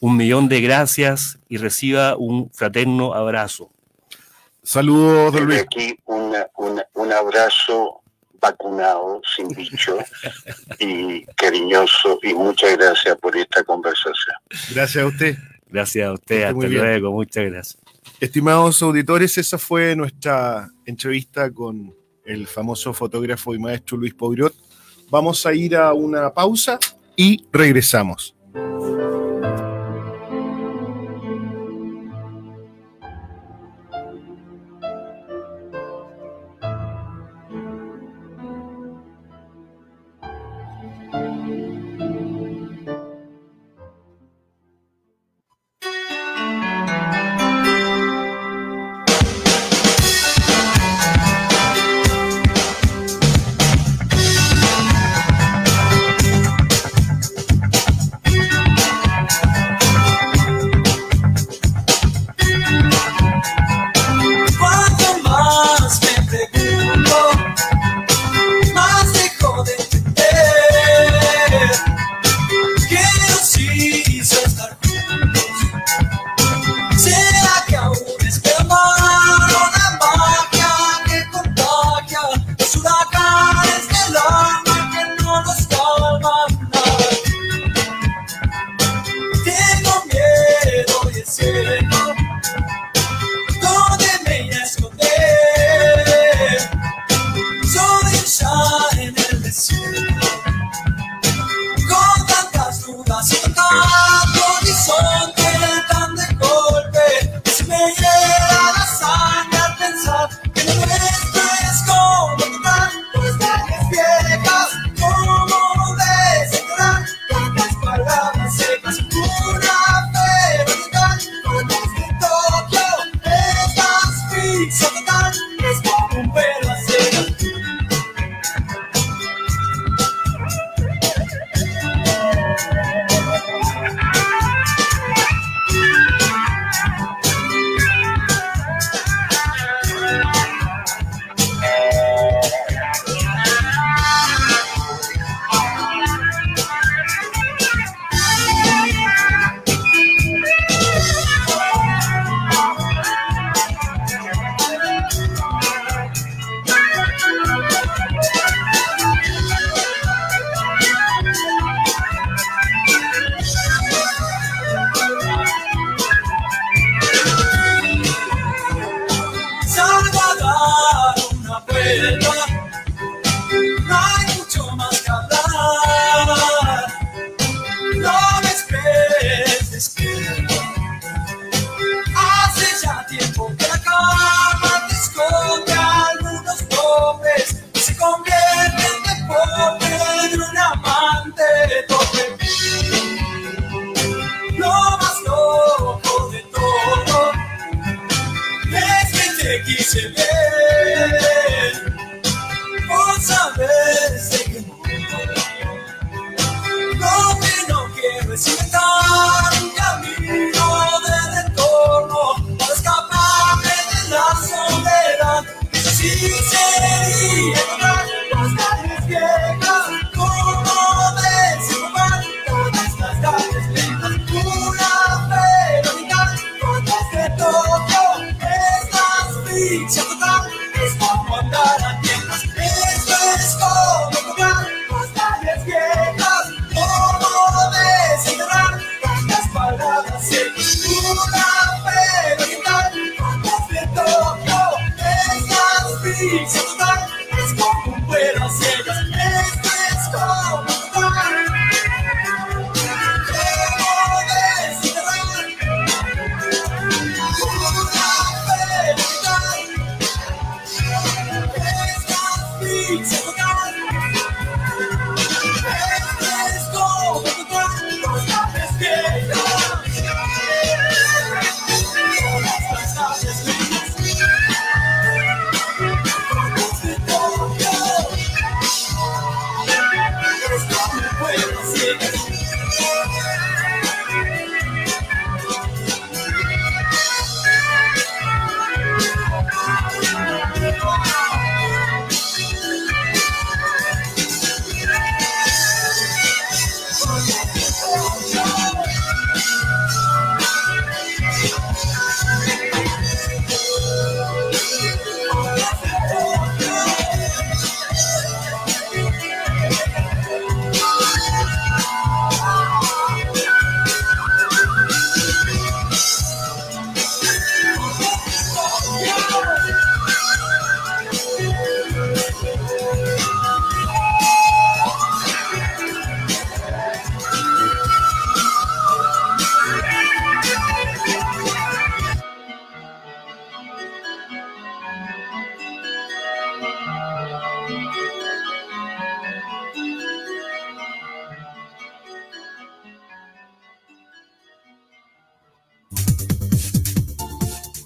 [0.00, 3.70] un millón de gracias y reciba un fraterno abrazo.
[4.62, 5.60] Saludos, don Luis.
[5.60, 8.00] aquí un abrazo
[8.44, 9.98] vacunado, sin bicho,
[10.78, 14.36] y cariñoso, y muchas gracias por esta conversación.
[14.74, 15.36] Gracias a usted.
[15.68, 17.78] Gracias a usted, hasta luego, muchas gracias.
[18.20, 21.92] Estimados auditores, esa fue nuestra entrevista con
[22.24, 24.54] el famoso fotógrafo y maestro Luis Poirot.
[25.10, 26.78] Vamos a ir a una pausa
[27.16, 28.34] y regresamos.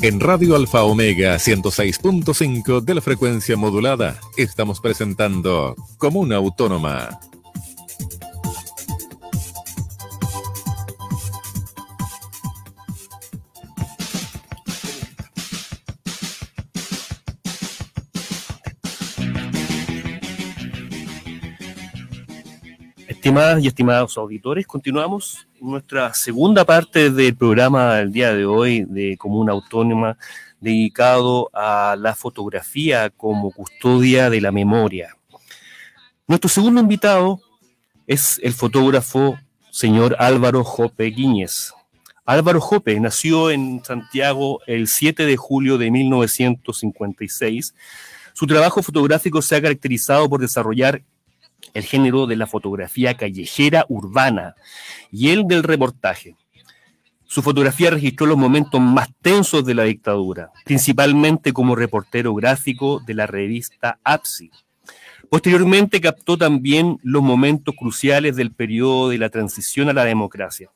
[0.01, 7.19] En Radio Alfa Omega 106.5 de la frecuencia modulada estamos presentando Comuna Autónoma.
[23.39, 29.17] Estimadas y estimados auditores, continuamos nuestra segunda parte del programa del día de hoy de
[29.17, 30.19] Comuna Autónoma
[30.61, 35.15] dedicado a la fotografía como custodia de la memoria.
[36.27, 37.41] Nuestro segundo invitado
[38.09, 39.39] es el fotógrafo
[39.71, 41.73] señor Álvaro Jope Guíñez.
[42.25, 47.73] Álvaro Jope nació en Santiago el 7 de julio de 1956.
[48.33, 51.03] Su trabajo fotográfico se ha caracterizado por desarrollar
[51.75, 54.55] el género de la fotografía callejera urbana
[55.11, 56.37] y el del reportaje.
[57.25, 63.15] Su fotografía registró los momentos más tensos de la dictadura, principalmente como reportero gráfico de
[63.15, 64.51] la revista APSI.
[65.29, 70.71] Posteriormente captó también los momentos cruciales del periodo de la transición a la democracia.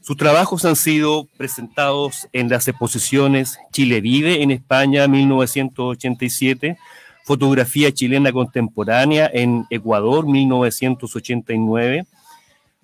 [0.00, 6.76] Sus trabajos han sido presentados en las exposiciones Chile Vive en España 1987,
[7.28, 12.06] Fotografía chilena contemporánea en Ecuador 1989,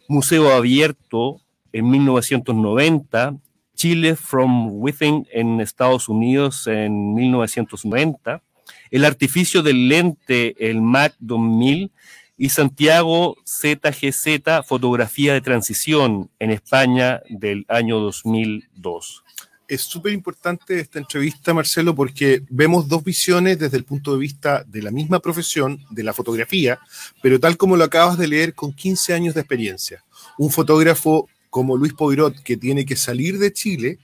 [0.07, 1.41] Museo Abierto
[1.73, 3.37] en 1990,
[3.75, 8.43] Chile from Within en Estados Unidos en 1990,
[8.91, 11.91] El artificio del lente, el MAC 2000,
[12.37, 19.24] y Santiago ZGZ, fotografía de transición en España del año 2002
[19.69, 24.65] es súper importante esta entrevista, Marcelo, porque vemos dos visiones desde el punto de vista
[24.65, 26.79] de la misma profesión, de la fotografía,
[27.23, 30.05] pero tal como lo acabas de leer, con 15 años de experiencia.
[30.39, 33.99] Un fotógrafo como Luis Poirot, que tiene que salir de Chile,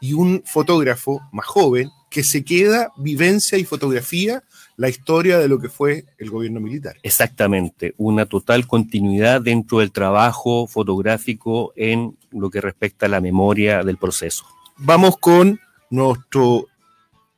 [0.00, 4.42] y un fotógrafo más joven, que se queda vivencia y fotografía
[4.76, 6.96] la historia de lo que fue el gobierno militar.
[7.02, 13.82] Exactamente, una total continuidad dentro del trabajo fotográfico en lo que respecta a la memoria
[13.82, 14.46] del proceso
[14.78, 15.60] vamos con
[15.90, 16.66] nuestro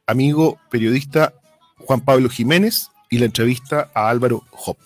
[0.06, 1.32] amigo periodista
[1.78, 4.76] Juan Pablo Jiménez y la entrevista a Álvaro Hop.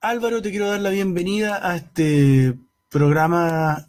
[0.00, 2.54] Álvaro, te quiero dar la bienvenida a este
[2.88, 3.88] programa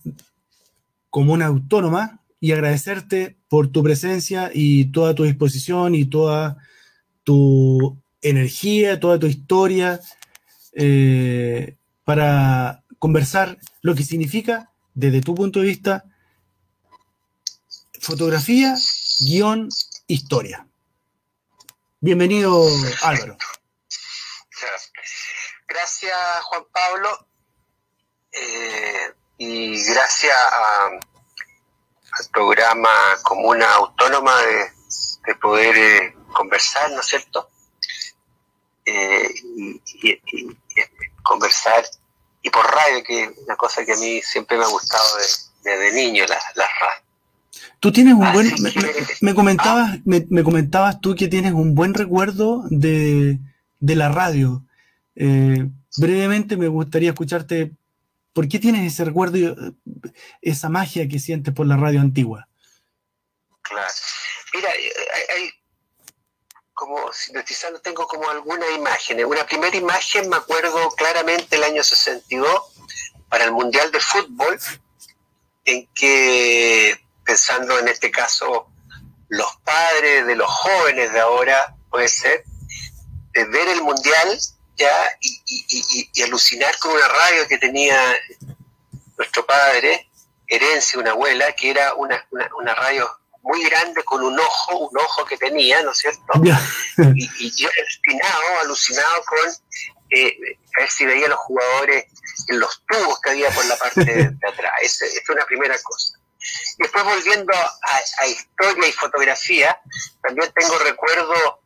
[1.12, 6.58] Comuna Autónoma y agradecerte por tu presencia y toda tu disposición y toda
[7.24, 10.00] tu energía, toda tu historia.
[10.74, 11.79] Eh,
[12.10, 16.06] para conversar lo que significa, desde tu punto de vista,
[18.02, 18.74] fotografía,
[19.20, 19.70] guion,
[20.08, 20.66] historia.
[22.00, 22.66] Bienvenido,
[23.04, 23.38] Álvaro.
[25.68, 27.28] Gracias, Juan Pablo.
[28.32, 30.36] Eh, y gracias
[32.12, 32.90] al programa
[33.22, 34.34] Comuna Autónoma
[35.28, 37.52] de, poder eh, conversar, ¿no es cierto?
[38.84, 39.30] Eh,
[40.02, 40.58] y,
[41.22, 41.86] conversar
[42.42, 45.18] y por radio, que es una cosa que a mí siempre me ha gustado
[45.64, 46.66] desde niño, las la
[47.80, 48.52] Tú tienes un buen,
[49.22, 53.40] me, comentabas, me, comentabas tú que tienes un buen recuerdo de,
[53.80, 54.66] la radio.
[55.16, 55.66] Eh,
[55.98, 57.72] brevemente me gustaría escucharte,
[58.34, 59.56] ¿por qué tienes ese recuerdo, y
[60.42, 62.50] esa magia que sientes por la radio antigua?
[63.62, 63.88] Claro.
[64.54, 64.82] Mira, hay,
[66.90, 69.24] como sintetizando, tengo como algunas imágenes.
[69.24, 72.64] Una primera imagen me acuerdo claramente el año 62
[73.30, 74.60] para el Mundial de Fútbol,
[75.66, 78.72] en que, pensando en este caso,
[79.28, 82.44] los padres de los jóvenes de ahora, puede ser,
[83.34, 84.40] ver el Mundial
[84.76, 88.18] ya y, alucinar con una radio que tenía
[89.16, 90.10] nuestro padre,
[90.48, 94.98] herencia, una abuela, que era una, una, una radio muy grande con un ojo, un
[94.98, 96.22] ojo que tenía, ¿no es cierto?
[97.16, 99.40] y, yo alucinado, alucinado con
[100.12, 100.38] eh,
[100.78, 102.06] a ver si veía a los jugadores
[102.48, 104.72] en los tubos que había por la parte de, atrás.
[104.82, 106.20] Esa es una primera cosa.
[106.78, 109.80] Después volviendo a, historia y fotografía,
[110.24, 111.62] también tengo recuerdo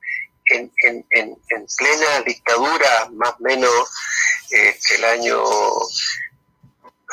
[0.46, 1.38] en, en,
[1.78, 3.90] plena dictadura, más o menos
[4.52, 5.42] eh, el año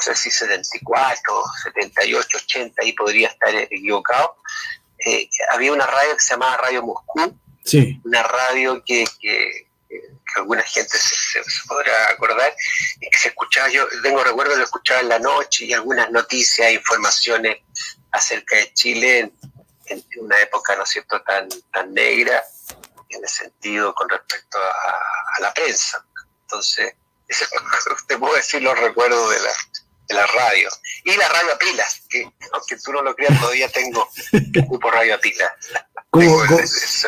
[0.06, 4.36] no sé si 74, 78, 80, ahí podría estar equivocado,
[5.04, 8.00] eh, había una radio que se llamaba Radio Moscú, sí.
[8.04, 9.68] una radio que, que,
[10.36, 12.54] alguna gente se, podrá acordar,
[13.00, 16.70] y que se escuchaba, yo tengo recuerdo lo escuchaba en la noche y algunas noticias,
[16.72, 17.58] informaciones
[18.12, 19.32] acerca de Chile
[19.86, 22.44] en, una época, ¿no es cierto?, tan, tan negra,
[23.08, 26.04] en el sentido con respecto a, la prensa.
[26.42, 26.94] Entonces,
[28.06, 29.50] te puedo decir los recuerdos de la,
[30.12, 30.68] la radio.
[31.04, 34.08] Y la radio a pilas, que aunque tú no lo creas, todavía tengo,
[34.64, 35.50] ocupo radio a pilas.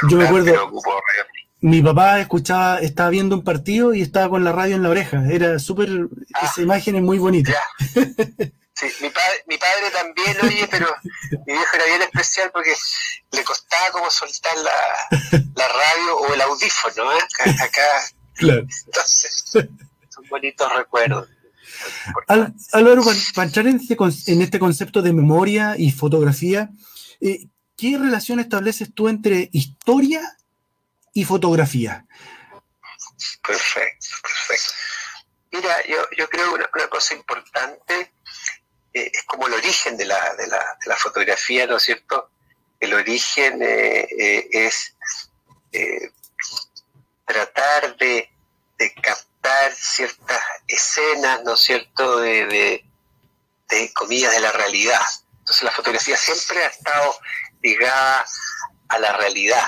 [0.09, 0.71] yo me acuerdo,
[1.61, 5.23] mi papá escuchaba, estaba viendo un partido y estaba con la radio en la oreja.
[5.31, 5.89] Era súper,
[6.35, 6.41] ah.
[6.51, 7.53] esa imagen es muy bonita.
[8.75, 10.87] Sí, mi padre, mi padre también, oye, pero
[11.47, 12.75] mi viejo era bien especial porque
[13.31, 17.21] le costaba como soltar la, la radio o el audífono, ¿eh?
[17.61, 17.83] Acá.
[18.35, 18.61] Claro.
[18.87, 21.29] Entonces, son bonitos recuerdos.
[22.73, 23.03] Álvaro,
[23.35, 26.71] para entrar este en este, concepto de memoria y fotografía,
[27.21, 30.21] eh, ¿qué relación estableces tú entre historia
[31.13, 32.07] y fotografía?
[33.47, 34.73] Perfecto, perfecto.
[35.53, 38.13] Mira, yo, creo que una, cosa importante
[38.95, 42.31] eh, es como el origen de la, de, la, fotografía, ¿no es cierto?
[42.81, 44.97] El origen eh, es
[47.27, 48.31] tratar de,
[48.79, 49.32] de captar
[49.75, 52.85] ciertas escenas, ¿no es cierto?, de,
[53.69, 55.01] de, comillas de la realidad.
[55.39, 57.17] Entonces la fotografía siempre ha estado
[57.63, 58.25] ligada
[58.89, 59.67] a la realidad.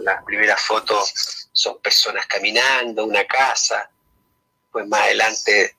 [0.00, 3.90] Las primeras fotos son personas caminando, una casa,
[4.72, 5.76] pues más adelante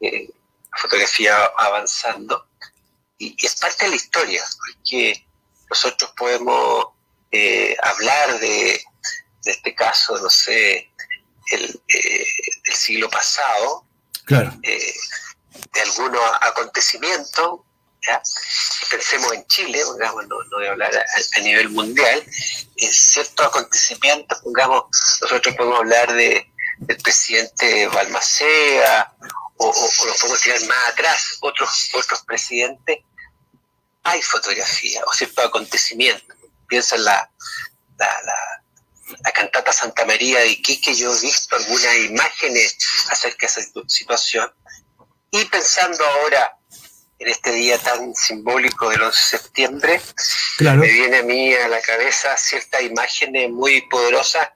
[0.00, 0.28] eh,
[0.72, 2.46] la fotografía avanzando.
[3.18, 5.26] Y, es parte de la historia, porque
[5.68, 6.86] nosotros podemos
[7.32, 8.82] eh, hablar de,
[9.42, 10.90] de este caso, no sé,
[11.46, 12.26] el, eh,
[12.64, 13.86] del siglo pasado,
[14.24, 14.52] claro.
[14.62, 14.94] Eh,
[15.72, 17.60] de algunos acontecimientos,
[18.06, 18.22] ¿ya?
[18.90, 22.24] pensemos en Chile, pongamos, no, voy a hablar a, nivel mundial,
[22.76, 24.84] en ciertos acontecimientos, pongamos,
[25.22, 26.46] nosotros podemos hablar de,
[26.78, 29.14] del presidente Balmacea,
[29.58, 32.98] o, o, nos podemos tirar más atrás, otros, otros presidentes,
[34.06, 36.36] hay fotografía o ciertos acontecimientos.
[36.68, 37.30] Piensa en la,
[37.98, 38.62] la, la
[39.24, 42.76] la cantata Santa María de Iquique, yo he visto algunas imágenes
[43.10, 44.52] acerca de esa situación.
[45.30, 46.56] Y pensando ahora
[47.18, 50.00] en este día tan simbólico del 11 de septiembre,
[50.60, 54.50] me viene a mí a la cabeza ciertas imágenes muy poderosas,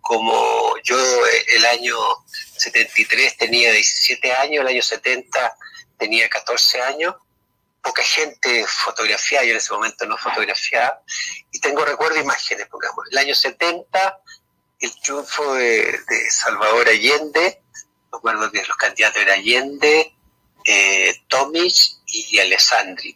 [0.00, 1.96] como yo eh, el año
[2.58, 5.56] 73 tenía 17 años, el año 70
[5.96, 7.14] tenía 14 años,
[7.82, 11.02] poca gente fotografiaba, yo en ese momento no fotografiaba,
[11.50, 14.20] y tengo recuerdo imágenes, pongamos, el año 70,
[14.78, 15.98] el triunfo de,
[16.30, 17.62] Salvador Allende,
[18.12, 20.14] recuerdo que los candidatos eran Allende,
[20.64, 21.20] eh,
[22.06, 23.14] y Alessandri,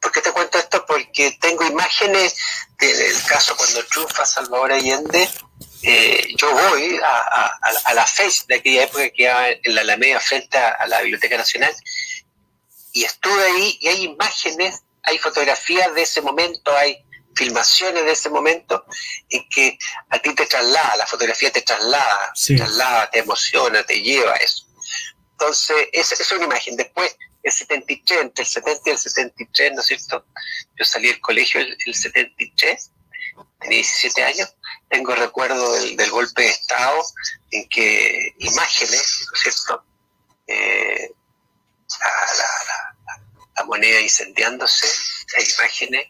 [0.00, 0.84] ¿Por qué te cuento esto?
[0.84, 2.34] Porque tengo imágenes
[2.78, 5.30] del caso cuando triunfa Salvador Allende,
[5.84, 10.58] eh, yo voy a, la FES de aquella época que iba en la Alameda frente
[10.58, 11.72] a la Biblioteca Nacional
[12.92, 18.28] y estuve ahí y hay imágenes, hay fotografías de ese momento, hay filmaciones de ese
[18.28, 18.84] momento
[19.30, 19.78] en que
[20.10, 24.36] a ti te traslada, la fotografía te traslada, te traslada, te emociona, te lleva a
[24.36, 24.66] eso.
[25.32, 26.76] Entonces, esa, es una imagen.
[26.76, 30.26] Después, el 73, entre el 70 y el 73, ¿no es cierto?
[30.78, 32.90] Yo salí del colegio el, 73,
[33.60, 34.54] tenía 17 años,
[34.88, 37.02] tengo recuerdo del, golpe de Estado
[37.50, 39.84] en que imágenes, ¿no es cierto?
[40.46, 41.12] Eh,
[42.00, 44.86] la, moneda incendiándose,
[45.36, 46.06] hay imágenes,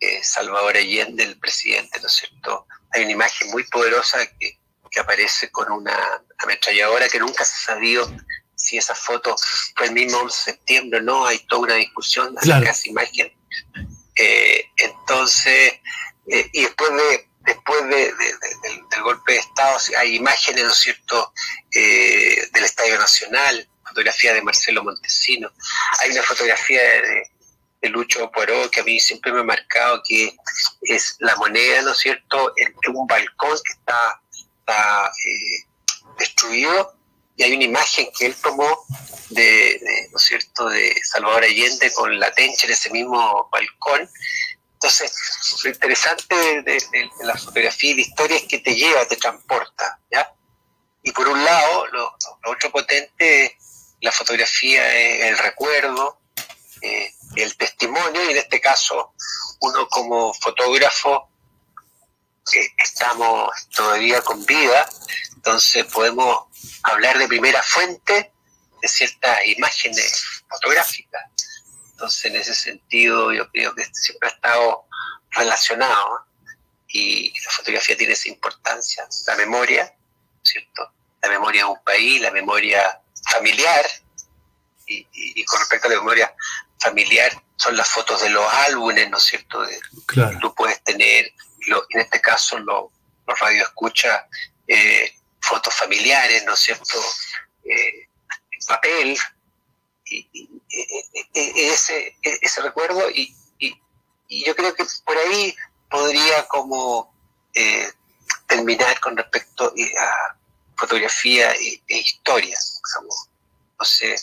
[0.00, 2.66] eh, Salvador Allende, el presidente, ¿no es cierto?
[2.92, 4.58] Hay una imagen muy poderosa que,
[4.98, 8.10] aparece con una ametralladora que nunca se ha sabido
[8.56, 9.36] si esa foto
[9.76, 12.88] fue el mismo 11 de septiembre o no, hay toda una discusión acerca de esa
[12.88, 13.32] imagen.
[14.16, 15.74] Eh, entonces,
[16.26, 21.32] eh, y después de después de, del, golpe de Estado hay imágenes, ¿no es cierto?,
[21.72, 25.50] del Estadio Nacional, fotografía de Marcelo Montesino,
[26.00, 27.22] hay una fotografía de,
[27.82, 30.36] Lucho Poirot que a mí siempre me ha marcado que
[30.82, 34.20] es la moneda, ¿no es cierto?, en un balcón que está,
[35.26, 35.64] eh,
[36.18, 36.94] destruido
[37.36, 38.84] y hay una imagen que él tomó
[39.30, 39.80] de,
[40.10, 44.06] ¿no es cierto?, de Salvador Allende con la tencha en ese mismo balcón.
[44.74, 45.10] Entonces,
[45.64, 50.30] lo interesante de, la fotografía y la historia es que te lleva, te transporta, ¿ya?
[51.02, 53.56] Y por un lado, lo, lo otro potente
[54.00, 56.20] la fotografía es el recuerdo,
[56.80, 59.14] eh, el testimonio, y en este caso,
[59.60, 61.28] uno como fotógrafo,
[62.78, 64.88] estamos todavía con vida,
[65.36, 66.46] entonces podemos
[66.82, 68.32] hablar de primera fuente
[68.80, 71.22] de ciertas imágenes fotográficas.
[71.90, 74.86] Entonces, en ese sentido, yo creo que siempre ha estado
[75.30, 76.26] relacionado
[76.88, 79.94] y la fotografía tiene esa importancia, la memoria,
[80.42, 80.92] ¿cierto?
[81.22, 83.86] La memoria de un país, la memoria familiar,
[84.86, 86.34] y, con respecto a la memoria
[86.78, 89.62] familiar, son las fotos de los álbumes, ¿no es cierto?
[89.62, 90.38] De, claro.
[90.40, 91.32] Tú puedes tener,
[91.90, 92.90] en este caso, los
[93.26, 94.24] radioescuchas,
[94.66, 96.98] eh, fotos familiares, ¿no es cierto?
[97.64, 99.18] Eh, en papel,
[100.06, 100.50] y,
[101.34, 103.36] ese, ese recuerdo, y,
[104.28, 105.56] yo creo que por ahí
[105.90, 107.12] podría como
[107.52, 107.90] eh,
[108.46, 110.36] terminar con respecto a
[110.80, 112.56] fotografía e, historia.
[113.78, 114.16] no sé,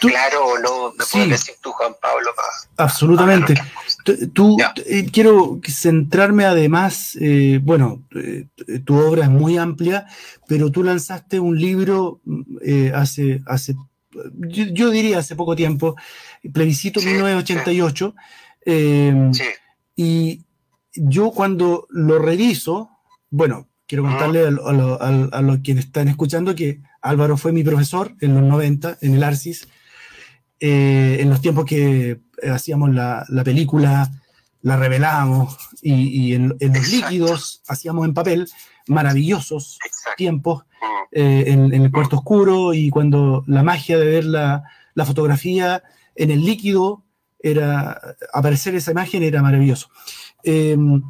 [0.00, 0.92] claro o no?
[0.92, 2.30] ¿Me puedes decir tú, Juan Pablo?
[2.76, 3.54] Absolutamente.
[4.32, 4.56] Tú,
[4.86, 8.46] eh, quiero centrarme además, eh, bueno, eh,
[8.84, 10.06] tu obra es muy amplia,
[10.46, 12.20] pero tú lanzaste un libro
[12.94, 13.74] hace, hace
[14.38, 15.94] yo, diría hace poco tiempo,
[16.52, 18.14] Plebiscito 1988,
[19.96, 20.44] y
[20.94, 22.90] yo cuando lo reviso,
[23.30, 24.50] bueno, quiero contarle a,
[25.42, 29.66] los quienes están escuchando que Álvaro fue mi profesor en los 90 en el Arcis,
[30.60, 32.20] eh, en los tiempos que
[32.52, 34.10] hacíamos la, película,
[34.60, 38.48] la revelábamos y, en, los líquidos hacíamos en papel
[38.86, 39.78] maravillosos
[40.16, 40.64] tiempos
[41.10, 44.64] eh, en, el cuarto oscuro y cuando la magia de ver la,
[45.06, 45.82] fotografía
[46.14, 47.04] en el líquido
[47.38, 48.00] era
[48.34, 49.88] aparecer esa imagen era maravilloso.
[50.42, 51.02] Em,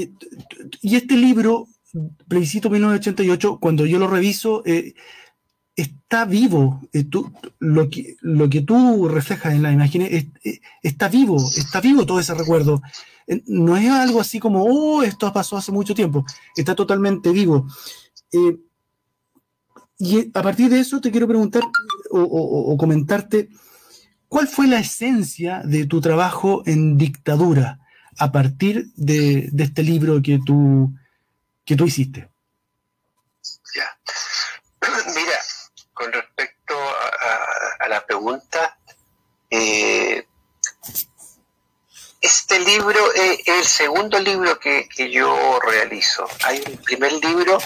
[0.00, 0.12] eh,
[0.80, 1.68] y este libro
[2.26, 4.94] Plebiscito 1988, cuando yo lo reviso, eh,
[5.76, 6.80] está vivo.
[6.92, 7.04] Eh,
[7.60, 10.30] lo, que, tú reflejas en la imagen eh,
[10.82, 12.82] está vivo, está vivo todo ese recuerdo.
[13.46, 16.24] no es algo así como, oh, esto pasó hace mucho tiempo,
[16.56, 17.66] está totalmente vivo.
[19.98, 21.62] y a partir de eso te quiero preguntar
[22.10, 23.48] o, comentarte,
[24.28, 27.83] ¿cuál fue la esencia de tu trabajo en dictadura
[28.18, 30.92] a partir de, de este libro que tú
[31.64, 32.28] que tú hiciste.
[33.74, 33.98] Ya.
[35.14, 35.38] Mira,
[35.92, 36.74] con respecto
[37.80, 38.78] a, la pregunta,
[39.50, 40.26] eh,
[42.20, 46.26] este libro es el segundo libro que, yo realizo.
[46.44, 47.58] Hay un primer libro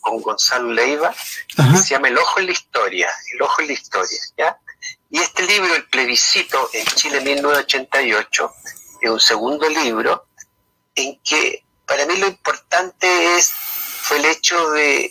[0.00, 1.14] con Gonzalo Leiva
[1.56, 4.58] que se llama El Ojo en la Historia, El Ojo en la Historia, ¿ya?
[5.10, 8.52] Y este libro, El Plebiscito en Chile 1988,
[9.06, 10.26] es un segundo libro
[10.94, 13.52] en que para mí lo importante es
[14.04, 15.10] fue el hecho de,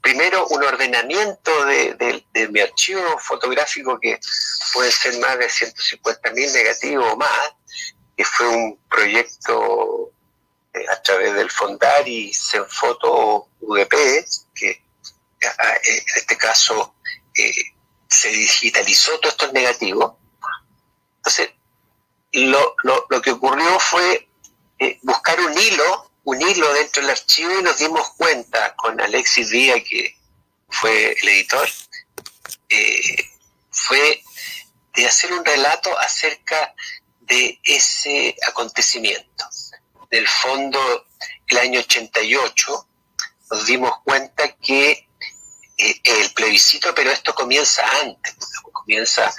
[0.00, 4.18] primero un ordenamiento de, mi archivo fotográfico que
[4.72, 7.52] puede ser más de 150 mil negativos o más,
[8.16, 10.10] que fue un proyecto
[10.74, 14.82] eh, a través del Fondar y Zenfoto UDP, que
[15.40, 16.96] en este caso
[17.36, 17.52] eh,
[18.08, 20.18] se digitalizó todo esto negativo.
[21.18, 21.50] Entonces,
[22.44, 22.76] lo,
[23.08, 24.26] lo que ocurrió fue
[24.78, 29.50] eh, buscar un hilo, un hilo dentro del archivo y nos dimos cuenta con Alexis
[29.50, 30.16] Díaz, que
[30.68, 31.68] fue el editor,
[32.68, 33.30] eh,
[33.70, 34.22] fue
[34.94, 36.74] de hacer un relato acerca
[37.20, 39.48] de ese acontecimiento.
[40.10, 41.06] Del fondo,
[41.48, 42.88] el año 88,
[43.50, 45.08] nos dimos cuenta que
[45.78, 48.34] eh, el plebiscito, pero esto comienza antes,
[48.86, 49.34] comienza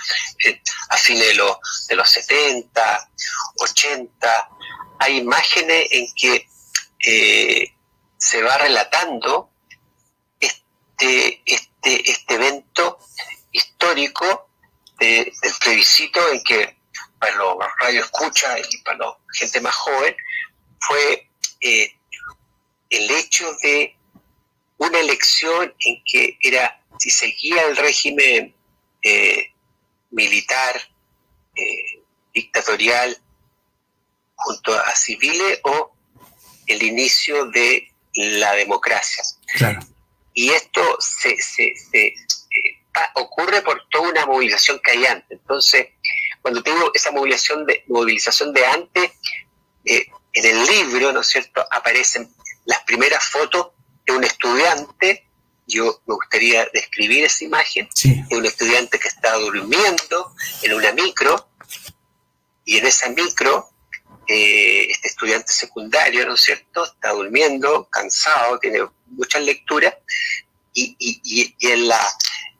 [0.90, 3.10] a fines de los, de los 70,
[3.60, 4.50] 80,
[5.00, 6.50] hay imágenes en que
[7.00, 7.74] eh,
[8.18, 9.50] se va relatando
[10.40, 13.00] este, este, este evento
[13.54, 14.50] histórico
[15.00, 15.32] del
[15.62, 16.78] plebiscito en que
[17.18, 20.16] para los radio escucha y para la gente más joven
[20.82, 21.30] fue
[21.62, 21.96] eh,
[22.90, 23.96] el hecho de
[24.78, 28.57] una elección en que era si seguía el régimen
[29.08, 29.54] eh,
[30.12, 30.76] militar,
[31.56, 32.04] eh,
[32.34, 33.18] dictatorial,
[34.36, 35.96] junto a civiles o
[36.68, 39.24] el inicio de la democracia.
[40.34, 41.36] Y esto se,
[41.94, 42.14] eh,
[43.16, 45.40] ocurre por toda una movilización que hay antes.
[45.40, 45.88] Entonces,
[46.42, 49.12] cuando tengo esa movilización de, movilización de antes,
[49.86, 52.30] en el libro, ¿no es cierto?, aparecen
[52.66, 53.70] las primeras fotos
[54.06, 55.27] de un estudiante
[55.68, 61.50] yo me gustaría describir esa imagen de un estudiante que está durmiendo en una micro
[62.64, 63.70] y en esa micro
[64.28, 69.94] eh, este estudiante secundario, ¿no es cierto?, está durmiendo, cansado, tiene muchas lecturas
[70.74, 72.06] y, y, y, en la,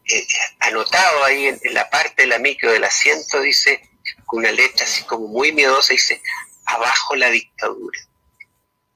[0.06, 0.28] eh,
[0.60, 3.82] anotado ahí en, la parte de la micro del asiento dice,
[4.26, 6.22] con una letra así como muy miedosa, dice,
[6.66, 8.00] abajo la dictadura.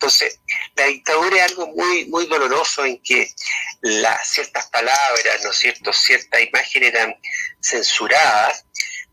[0.02, 0.40] Entonces,
[0.76, 3.32] la dictadura es algo muy, muy doloroso en que
[3.82, 7.16] las ciertas palabras, ¿no es cierto?, ciertas imágenes eran
[7.62, 8.66] censuradas.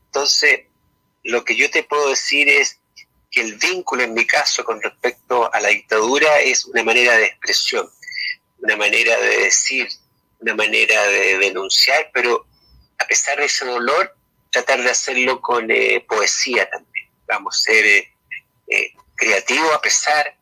[0.07, 0.61] Entonces,
[1.24, 2.78] lo que yo te puedo decir es
[3.30, 7.26] que el vínculo en mi caso con respecto a la dictadura es una manera de
[7.26, 7.86] expresión,
[8.62, 9.86] una manera de decir,
[10.39, 12.47] una manera de denunciar, pero
[12.97, 14.16] a pesar de ese dolor,
[14.51, 17.11] tratar de hacerlo con eh, poesía también.
[17.26, 18.14] Vamos a ser eh,
[18.68, 20.38] eh, creativos a pesar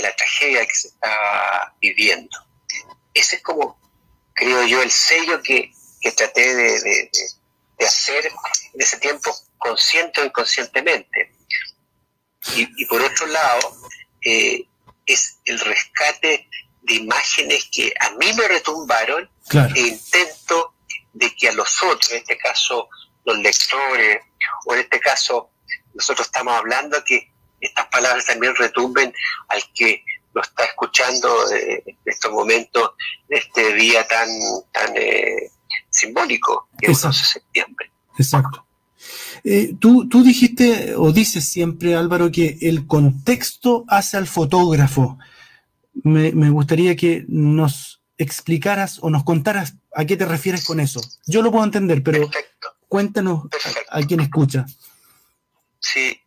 [0.00, 2.36] de la tragedia que se está viviendo.
[3.12, 3.78] Ese es como,
[4.32, 5.72] creo yo, el sello que,
[6.16, 7.10] traté de,
[7.86, 11.34] hacer en ese tiempo, consciente o inconscientemente.
[12.56, 13.76] Y, por otro lado,
[14.24, 14.64] eh,
[15.06, 16.48] es el rescate
[16.82, 19.30] de imágenes que a mí me retumbaron
[19.74, 20.74] e intento
[21.12, 22.88] de que a los otros, en este caso
[23.24, 24.22] los lectores,
[24.64, 25.50] o en este caso
[25.92, 27.30] nosotros estamos hablando que
[27.60, 29.12] estas palabras también retumben
[29.48, 30.02] al que
[30.32, 32.92] lo está escuchando en estos momentos,
[33.28, 34.28] de este día tan,
[34.72, 35.50] tan eh,
[35.90, 37.92] simbólico, que es 11 de septiembre.
[38.18, 38.66] Exacto.
[39.44, 45.18] Eh, tú, tú dijiste o dices siempre, Álvaro, que el contexto hace al fotógrafo.
[46.02, 51.00] Me, gustaría que nos explicaras o nos contaras a qué te refieres con eso.
[51.26, 52.30] Yo lo puedo entender, pero
[52.88, 53.44] cuéntanos
[53.90, 54.66] a, a, quien escucha.
[55.80, 56.20] Sí,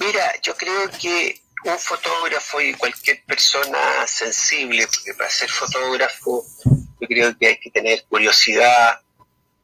[0.00, 6.44] Mira, yo creo que un fotógrafo y cualquier persona sensible, porque para ser fotógrafo
[7.00, 9.00] yo creo que hay que tener curiosidad,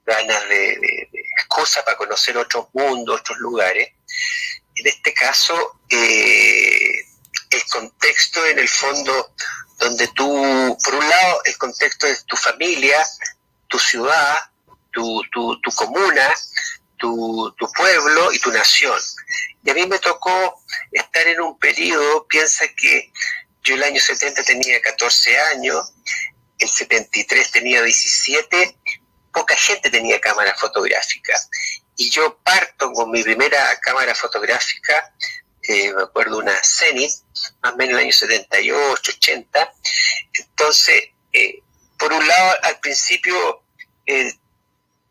[0.04, 1.08] ganas de,
[1.48, 3.90] cosas para conocer otros mundos, otros lugares.
[4.76, 7.04] En este caso, eh,
[7.50, 9.34] el contexto en el fondo
[9.78, 13.04] donde tú, por un lado, el contexto es tu familia,
[13.68, 14.36] tu ciudad,
[14.92, 16.34] tu, tu, tu comuna,
[16.96, 18.98] tu, tu pueblo y tu nación.
[19.64, 23.12] Y a mí me tocó estar en un periodo, piensa que
[23.62, 25.92] yo el año 70 tenía 14 años,
[26.58, 28.76] el 73 tenía 17,
[29.32, 31.34] poca gente tenía cámara fotográfica.
[31.96, 35.14] Y yo parto con mi primera cámara fotográfica,
[35.62, 37.12] eh, me acuerdo una Zenith,
[37.62, 39.74] más o menos en el año 78, 80.
[40.32, 41.62] Entonces, eh,
[41.98, 43.62] por un lado, al principio
[44.06, 44.32] eh,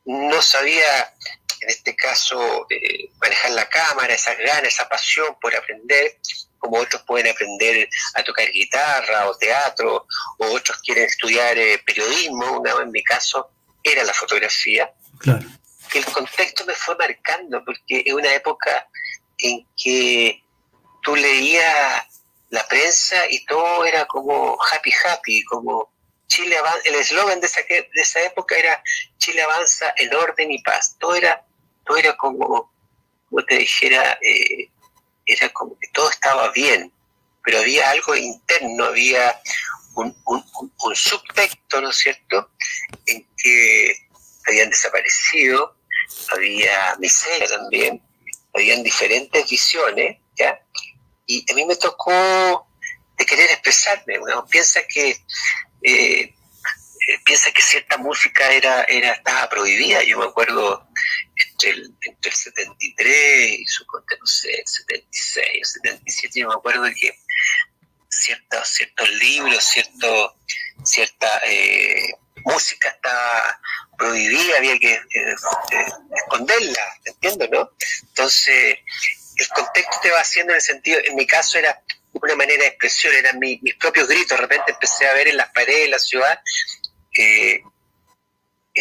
[0.10, 1.14] no sabía
[1.62, 6.18] en este caso eh, manejar la cámara, esa ganas, esa pasión por aprender,
[6.58, 10.08] como otros pueden aprender a tocar guitarra o teatro,
[10.40, 13.52] o otros quieren estudiar eh, periodismo, una, en mi caso
[13.84, 14.92] era la fotografía.
[15.20, 15.46] Claro.
[15.94, 18.88] El contexto me fue marcando, porque es una época
[19.38, 20.42] en que
[21.04, 22.04] tú leías
[22.50, 25.92] la prensa y todo era como happy happy, como
[26.30, 28.82] Chile avanza, el eslogan de esa, de esa época era
[29.18, 31.46] Chile avanza en orden y paz, todo era
[31.98, 32.72] era como,
[33.30, 34.70] como te dijera, eh,
[35.26, 36.92] era como que todo estaba bien,
[37.44, 39.42] pero había algo interno, había
[39.96, 40.16] un,
[40.96, 42.52] subtexto, ¿no es cierto?,
[43.06, 44.08] en que
[44.48, 45.76] habían desaparecido,
[46.34, 48.02] había miseria también,
[48.54, 50.60] habían diferentes visiones, ¿ya?
[51.26, 52.68] Y a mí me tocó
[53.18, 55.18] de querer expresarme, uno piensa que
[55.82, 56.34] eh,
[57.26, 60.04] piensa que cierta música era, era estaba prohibida.
[60.04, 60.88] Yo me acuerdo
[61.36, 66.56] entre el, entre el 73 y su no sé, el 76 o 77, yo me
[66.56, 67.14] acuerdo que
[68.10, 70.36] ciertos, ciertos libros, cierto,
[70.84, 72.14] cierta eh,
[72.46, 73.60] música estaba
[73.98, 75.36] prohibida, había que eh,
[76.16, 77.72] esconderla, entiendo, no?
[78.08, 78.78] Entonces,
[79.36, 81.82] el contexto te va haciendo en el sentido, en mi caso era
[82.14, 85.50] una manera de expresión, eran mis propios gritos, de repente empecé a ver en las
[85.52, 86.40] paredes de la ciudad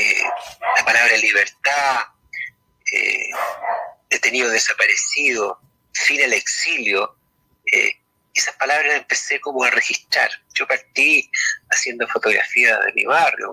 [0.01, 0.23] eh,
[0.77, 2.05] la palabra libertad,
[2.93, 3.31] eh,
[4.09, 5.61] detenido desaparecido,
[5.93, 7.17] fin al exilio.
[7.73, 7.93] Eh,
[8.33, 10.31] esas palabras empecé como a registrar.
[10.55, 11.29] Yo partí
[11.71, 13.53] haciendo fotografía de mi barrio,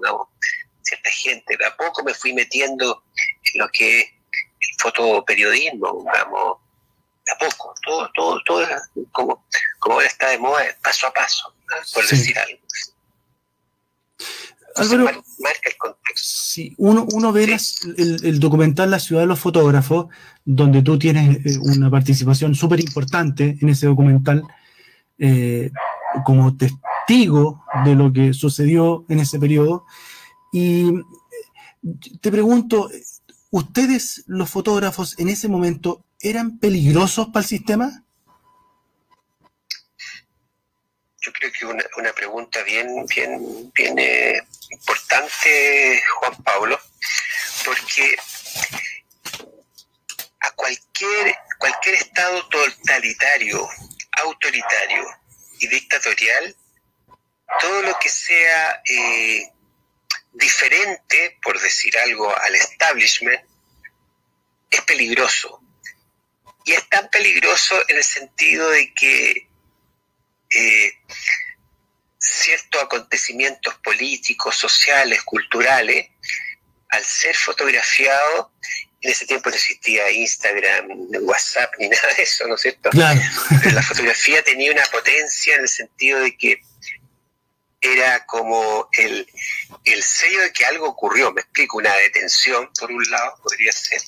[0.84, 1.58] cierta gente.
[1.66, 3.04] A poco me fui metiendo
[3.44, 6.60] en lo que es el fotoperiodismo, digamos,
[7.26, 7.74] de a poco.
[7.86, 8.66] Todo, todo, todo
[9.12, 9.46] como,
[9.80, 11.54] como ahora está de moda, paso a paso,
[11.94, 12.60] por decir algo.
[14.76, 16.28] Álvaro, marca el contexto.
[16.28, 17.58] Sí, uno, uno ve
[17.98, 20.08] el, documental La ciudad de los fotógrafos,
[20.44, 24.44] donde tú tienes eh, una participación súper importante en ese documental,
[25.18, 25.72] eh,
[26.26, 29.86] como testigo de lo que sucedió en ese periodo.
[30.52, 30.92] Y
[32.22, 32.90] te pregunto,
[33.52, 38.04] ¿ustedes, los fotógrafos, en ese momento, eran peligrosos para el sistema?
[41.22, 46.80] Yo creo que una, una pregunta bien, bien, bien eh, importante, Juan Pablo,
[47.64, 48.16] porque
[50.40, 53.68] a cualquier, cualquier estado totalitario,
[54.24, 55.06] autoritario
[55.60, 56.56] y dictatorial,
[57.60, 59.52] todo lo que sea eh,
[60.34, 63.42] diferente, por decir algo, al establishment,
[64.70, 65.65] es peligroso.
[66.66, 69.48] Y es tan peligroso en el sentido de que
[70.50, 70.94] eh,
[72.18, 76.10] ciertos acontecimientos políticos, sociales, culturales,
[76.90, 78.52] al ser fotografiado,
[79.02, 80.88] en ese tiempo no existía Instagram,
[81.22, 82.90] WhatsApp, ni nada de eso, ¿no es cierto?
[82.94, 86.62] la fotografía tenía una potencia en el sentido de que
[87.82, 89.28] era como el,
[89.84, 94.02] el sello de que algo ocurrió, me explico, una detención, por un lado, podría ser.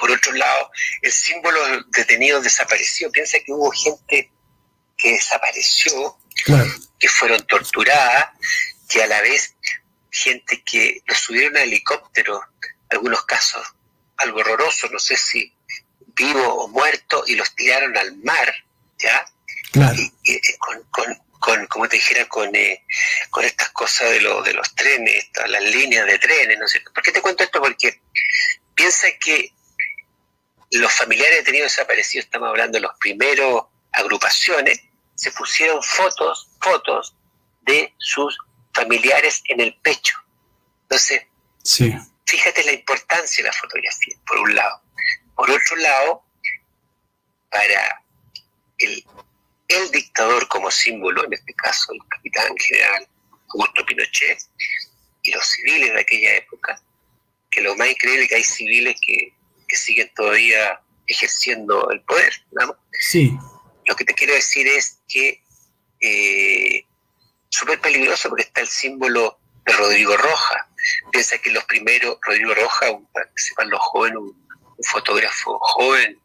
[0.00, 0.70] Por otro lado,
[1.02, 3.12] el símbolo detenido desapareció.
[3.12, 4.32] Piensa que hubo gente
[4.96, 6.18] que desapareció
[6.98, 8.30] que fueron torturadas,
[8.88, 9.54] que a la vez
[10.10, 12.42] gente que los subieron a helicóptero,
[12.88, 13.66] algunos casos
[14.20, 15.52] algo horroroso, no sé si
[16.14, 18.52] vivo o muerto, y los tiraron al mar,
[18.98, 19.24] ¿ya?
[20.24, 22.84] Y, eh, con, con, como te dijera, con, eh,
[23.30, 26.80] con estas cosas de, lo, de los trenes, las líneas de trenes, no sé.
[26.80, 27.60] ¿Por qué te cuento esto?
[27.60, 28.02] Porque
[28.74, 29.52] piensa que
[30.70, 34.80] los familiares detenidos desaparecidos, estamos hablando de los primeros agrupaciones,
[35.14, 37.14] se pusieron fotos, fotos
[37.62, 38.38] de sus
[38.72, 40.16] familiares en el pecho.
[40.82, 41.22] Entonces,
[41.62, 41.94] sí.
[42.26, 44.80] fíjate la importancia de la fotografía, por un lado.
[45.34, 46.24] Por otro lado,
[47.50, 48.04] para
[48.78, 49.04] el,
[49.68, 53.08] el dictador como símbolo, en este caso el capitán general
[53.50, 54.38] Augusto Pinochet,
[55.22, 56.80] y los civiles de aquella época,
[57.50, 59.34] que lo más increíble es que hay civiles que,
[59.70, 62.76] que siguen todavía ejerciendo el poder, ¿no?
[62.92, 63.38] Sí.
[63.86, 65.42] Lo que te quiero decir es que
[66.00, 66.84] eh,
[67.48, 70.68] súper peligroso porque está el símbolo de Rodrigo Roja.
[71.12, 74.40] Piensa que los primeros, Rodrigo Roja, para que sepan los jóvenes, un,
[74.82, 76.18] fotógrafo joven,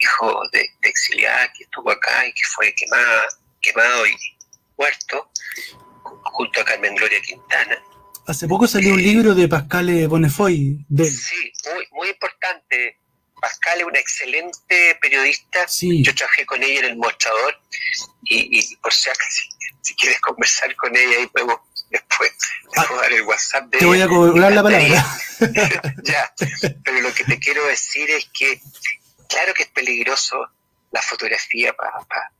[0.00, 3.28] hijo de, exiliada que estuvo acá y que fue quemada,
[3.60, 4.16] quemado y
[4.78, 5.30] muerto,
[6.02, 7.76] junto a Carmen Gloria Quintana.
[8.30, 10.86] Hace poco salió un libro de Pascal Bonefoy.
[10.88, 11.04] De...
[11.04, 12.96] Sí, muy, muy importante.
[13.40, 15.66] Pascal es una excelente periodista.
[15.80, 17.60] Yo trabajé con ella en el mostrador
[18.22, 19.42] y, por si acaso,
[19.82, 21.56] si, quieres conversar con ella, ahí podemos
[21.90, 22.30] después
[22.76, 25.04] ah, dar el WhatsApp de Te voy a cobrar la palabra.
[26.04, 26.32] ya,
[26.84, 28.60] pero lo que te quiero decir es que,
[29.28, 30.36] claro que es peligroso
[30.92, 32.30] la fotografía para.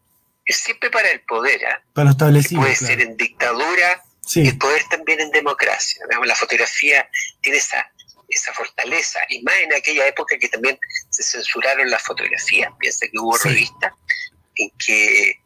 [0.44, 1.66] es siempre para el poder.
[1.66, 1.82] ¿ah?
[1.92, 2.60] Para lo establecido.
[2.60, 4.04] Puede ser en dictadura
[4.34, 6.04] y el poder también en democracia.
[6.24, 7.08] La fotografía
[7.40, 7.90] tiene esa
[8.30, 10.78] esa fortaleza, y más en aquella época que también
[11.10, 12.70] se censuraron las fotografías.
[12.78, 13.92] Piensa que hubo revistas
[14.54, 15.40] en que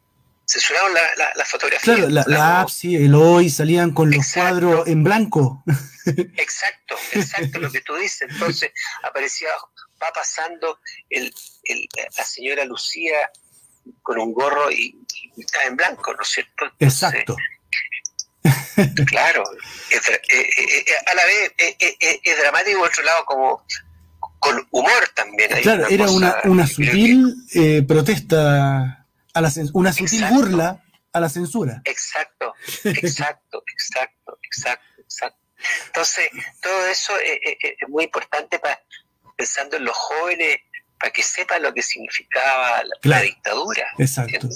[0.47, 1.95] censuraron la, la, fotografía.
[1.95, 5.65] Claro, la, la el hoy salían con los cuadros en blanco.
[6.37, 8.29] Exacto, exacto, lo que tú dices.
[8.31, 8.71] Entonces
[9.03, 9.49] aparecía,
[10.03, 10.79] va pasando
[11.09, 11.35] el,
[12.17, 13.31] la señora Lucía
[14.03, 14.99] con un gorro y,
[15.39, 16.67] está en blanco, ¿no es cierto?
[16.79, 17.37] exacto.
[19.07, 19.43] Claro,
[19.91, 21.53] eh, eh, eh, a la vez
[21.99, 23.67] es dramático, por otro lado, como
[24.39, 25.51] con humor también.
[25.63, 27.35] claro, era una, una sutil
[27.87, 30.83] protesta, a la una sutil burla
[31.13, 31.81] a la censura.
[31.85, 35.39] Exacto, exacto, exacto, exacto, exacto.
[35.87, 36.29] Entonces,
[36.61, 38.79] todo eso es, muy importante para
[39.37, 40.59] pensando en los jóvenes,
[40.99, 43.87] para que sepan lo que significaba la, dictadura.
[43.99, 44.49] Exacto.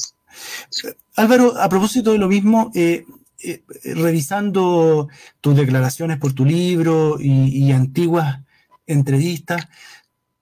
[1.16, 3.04] Álvaro, a propósito de lo mismo, eh,
[3.40, 3.62] eh,
[3.94, 5.08] revisando
[5.40, 8.40] tus declaraciones por tu libro y, antiguas
[8.86, 9.68] entrevistas,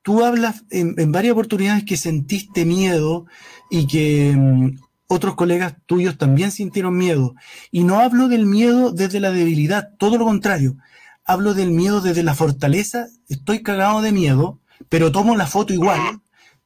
[0.01, 3.27] tú hablas en, varias oportunidades que sentiste miedo
[3.71, 4.79] y que mm,
[5.09, 7.35] otros colegas tuyos también sintieron miedo.
[7.71, 10.79] Y no hablo del miedo desde la debilidad, todo lo contrario.
[11.27, 16.01] hablo del miedo desde la fortaleza, estoy cagado de miedo, pero tomo la foto igual,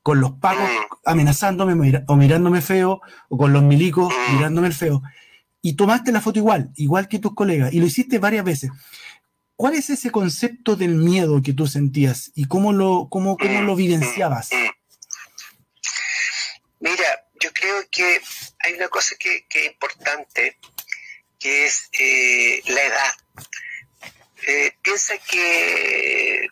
[0.03, 0.69] con los pagos
[1.05, 5.03] amenazándome o mirándome feo, o con los milicos mirándome el feo.
[5.63, 8.71] Y tomaste la foto igual, igual que tus colegas, y lo hiciste varias veces.
[9.57, 14.49] ¿Cuál es ese concepto del miedo que tú sentías y cómo lo, cómo, lo vivenciabas?
[16.79, 18.23] Mira, yo creo que
[18.61, 20.59] hay una cosa que, es importante,
[21.39, 23.15] que es eh, la edad.
[24.47, 26.49] Eh, piensa que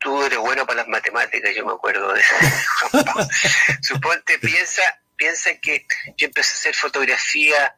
[0.00, 2.22] tú eres bueno para las matemáticas, yo me acuerdo de.
[3.82, 4.82] Suponte, piensa,
[5.20, 7.76] piensa que yo empecé a hacer fotografía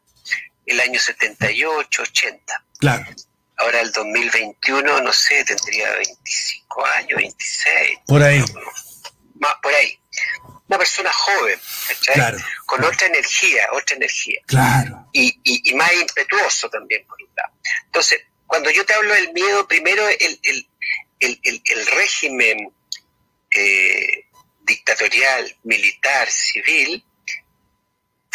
[0.65, 2.65] el año 78, 80.
[2.79, 3.05] Claro.
[3.57, 7.99] Ahora el 2021, no sé, tendría 25 años, 26.
[8.07, 8.45] Por ahí.
[9.41, 9.99] Más por ahí.
[10.69, 11.59] Una persona joven,
[12.15, 12.39] Claro.
[12.65, 14.41] Con otra energía, otra energía.
[14.47, 15.09] Claro.
[15.13, 17.53] Y, y, más impetuoso también, por un lado.
[17.87, 22.73] Entonces, cuando yo te hablo del miedo, primero el, el, el, régimen
[23.51, 24.27] eh,
[24.63, 27.05] dictatorial, militar, civil,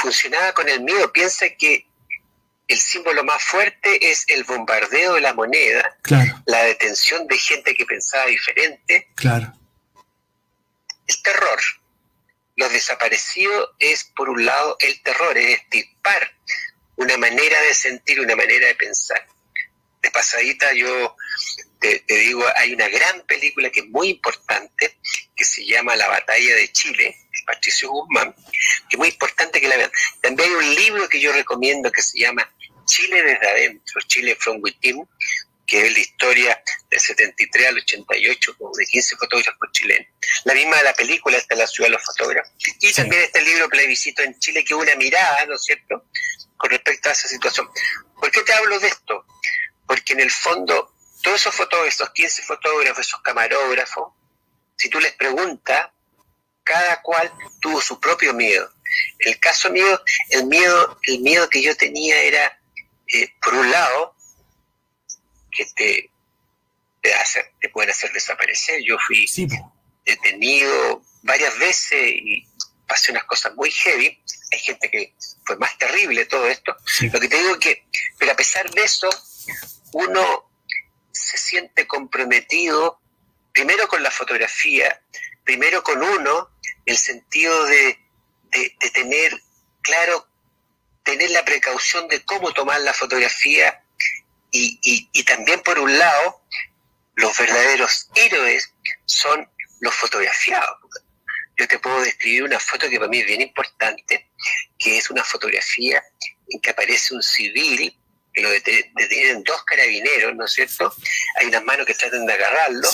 [0.08, 1.12] funcionaba con el miedo.
[1.12, 1.86] Piensa que
[2.68, 5.98] el símbolo más fuerte es el bombardeo de la moneda,
[6.46, 9.54] la detención de gente que pensaba diferente, claro.
[11.08, 11.60] el terror.
[12.56, 16.34] Los desaparecidos es, por un lado, el terror, es estipar
[16.96, 19.28] una manera de sentir, una manera de pensar.
[20.02, 21.16] De pasadita yo
[21.80, 24.98] te, digo, hay una gran película que es muy importante,
[25.36, 27.16] que se llama La batalla de Chile,
[27.48, 29.92] Patricio Guzmán, que es muy importante que la vean.
[30.22, 32.48] También hay un libro que yo recomiendo que se llama
[32.86, 35.08] Chile desde adentro, Chile from within,
[35.66, 40.08] que es la historia del 73 al 88, como de 15 fotógrafos chilenos.
[40.44, 42.52] La misma de la película está en la ciudad de los fotógrafos.
[42.80, 46.06] Y también este libro Plebiscito en Chile, que es una mirada, ¿no es cierto?,
[46.58, 47.70] con respecto a esa situación.
[48.20, 49.26] ¿Por qué te hablo de esto?
[49.86, 54.14] Porque en el fondo todos esos fotógrafos, esos 15 fotógrafos, esos camarógrafos,
[54.78, 55.90] si tú les preguntas,
[56.68, 57.32] cada cual
[57.62, 58.70] tuvo su propio miedo.
[59.20, 62.60] En el caso mío, el miedo, el miedo que yo tenía era,
[63.08, 64.16] eh, por un lado,
[65.52, 66.12] que te,
[67.02, 67.14] te,
[67.62, 68.82] te pueden hacer desaparecer.
[68.84, 69.26] Yo fui
[70.06, 72.48] detenido varias veces y
[72.88, 74.22] pasé unas cosas muy heavy.
[74.52, 75.14] Hay gente que
[75.46, 76.76] fue más terrible todo esto.
[77.12, 77.88] Lo que te digo es que,
[78.18, 79.10] pero a pesar de eso,
[79.94, 80.50] uno
[81.12, 83.02] se siente comprometido
[83.58, 85.02] primero con la fotografía,
[85.48, 86.50] primero con uno,
[86.86, 87.98] el sentido de,
[88.94, 89.42] tener
[89.82, 90.28] claro,
[91.04, 93.82] tener la precaución de cómo tomar la fotografía
[94.52, 96.44] y, también por un lado,
[97.16, 98.74] los verdaderos héroes
[99.06, 99.50] son
[99.80, 100.80] los fotografiados.
[101.58, 104.30] Yo te puedo describir una foto que para mí es bien importante,
[104.78, 106.04] que es una fotografía
[106.50, 107.98] en que aparece un civil
[108.34, 110.94] que lo detienen dos carabineros, ¿no es cierto?
[111.38, 112.90] Hay unas manos que tratan de agarrarlo.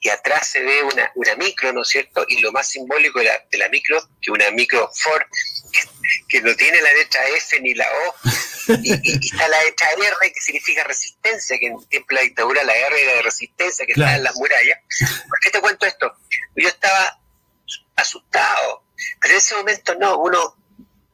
[0.00, 2.24] Y atrás se ve una, una micro, ¿no es cierto?
[2.28, 5.22] Y lo más simbólico de la, de la micro, que una micro Ford,
[6.28, 8.14] que, no tiene la letra F ni la O,
[8.82, 12.76] y, está la letra R, que significa resistencia, que en tiempo de la dictadura la
[12.76, 14.78] R era de resistencia, que está en las murallas.
[15.28, 16.16] ¿Por qué te cuento esto?
[16.54, 17.20] Yo estaba
[17.96, 18.84] asustado,
[19.20, 20.56] pero en ese momento no, uno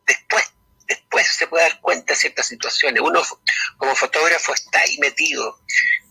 [0.06, 0.44] después
[0.86, 3.00] después se puede dar cuenta de ciertas situaciones.
[3.02, 3.22] Uno
[3.76, 5.60] como fotógrafo está ahí metido,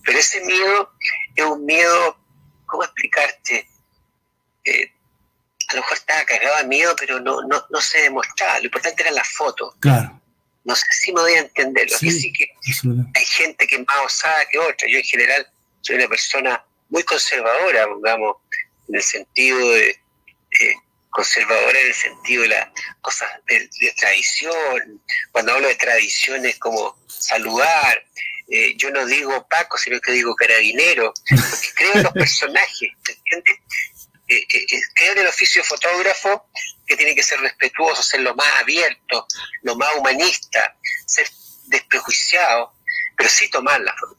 [0.03, 0.93] pero ese miedo
[1.35, 2.17] es un miedo,
[2.73, 3.67] ¿cómo explicarte?
[4.65, 4.91] Eh,
[5.67, 8.57] a lo mejor estaba cargado de miedo, pero no, no, no se demostraba.
[8.57, 9.75] Lo importante era la foto.
[9.79, 10.19] Claro.
[10.63, 11.91] No sé si me voy a entender.
[11.91, 12.47] Lo que sí que
[13.13, 14.87] hay gente que es más osada que otra.
[14.89, 15.47] Yo en general
[15.81, 18.37] soy una persona muy conservadora, digamos,
[18.89, 19.99] en el sentido de,
[21.11, 22.69] conservadora en el sentido de las
[23.01, 24.99] cosas de, tradición.
[25.31, 28.03] Cuando hablo de tradiciones como saludar,
[28.49, 33.59] eh, yo no digo Paco, sino que digo carabinero, porque creo en los personajes, ¿entiendes?
[34.27, 36.49] Eh, eh, creo en el oficio fotógrafo
[36.85, 39.27] que tiene que ser respetuoso, ser lo más abierto,
[39.61, 40.75] lo más humanista,
[41.05, 41.27] ser
[41.65, 42.73] desprejuiciado,
[43.17, 44.17] pero sí tomar la foto,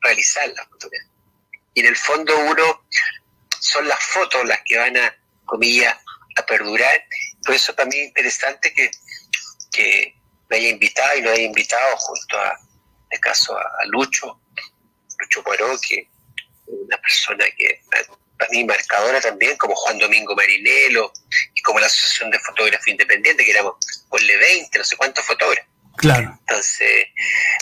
[0.00, 1.10] realizar la fotografía.
[1.74, 2.86] Y en el fondo uno
[3.60, 5.96] son las fotos las que van a, comillas,
[6.36, 7.04] a perdurar.
[7.44, 8.90] Por eso también es interesante que,
[9.72, 10.14] que
[10.48, 12.58] me haya invitado y lo haya invitado junto a,
[13.16, 14.40] este caso, a, Lucho,
[15.18, 16.08] Lucho Poirot, que
[16.66, 17.80] una persona que
[18.38, 21.12] para mí marcadora también, como Juan Domingo Marinelo
[21.54, 23.76] y como la Asociación de Fotografía Independiente, que éramos,
[24.08, 25.70] ponle 20, no sé cuántos fotógrafos.
[25.96, 26.36] Claro.
[26.40, 27.06] Entonces,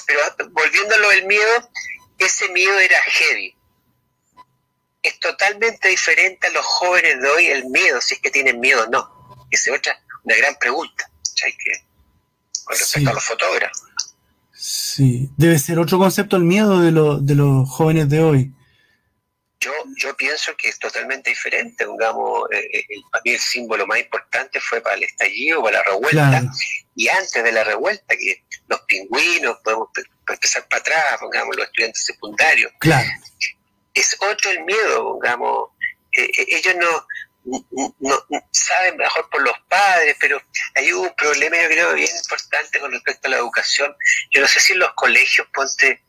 [0.07, 0.21] pero
[0.51, 1.71] volviéndolo del miedo,
[2.19, 3.57] ese miedo era heavy
[5.05, 8.85] es totalmente diferente a los jóvenes de hoy el miedo, si es que tienen miedo
[8.85, 9.47] o no.
[9.51, 11.85] Esa es otra, una gran pregunta, que,
[12.65, 13.83] con respecto a los fotógrafos.
[14.67, 18.51] Sí, debe ser otro concepto el miedo de, de los jóvenes de hoy.
[19.61, 21.85] Yo, yo pienso que es totalmente diferente.
[21.87, 25.81] Digamos, eh, eh, el, para mí el símbolo más importante fue para el estallido, para
[25.81, 26.51] la revuelta.
[26.97, 29.89] Y antes de la revuelta, que los pingüinos, podemos
[30.27, 32.73] empezar para atrás, pongamos los estudiantes secundarios.
[32.79, 33.11] Claro.
[33.93, 35.69] Es otro el miedo, pongamos.
[36.17, 37.07] Eh, ellos no,
[37.45, 40.41] no, saben mejor por los padres, pero
[40.75, 43.95] hay un problema, yo creo, bien importante con respecto a la educación.
[44.31, 46.03] Yo no sé si en los colegios, ponte,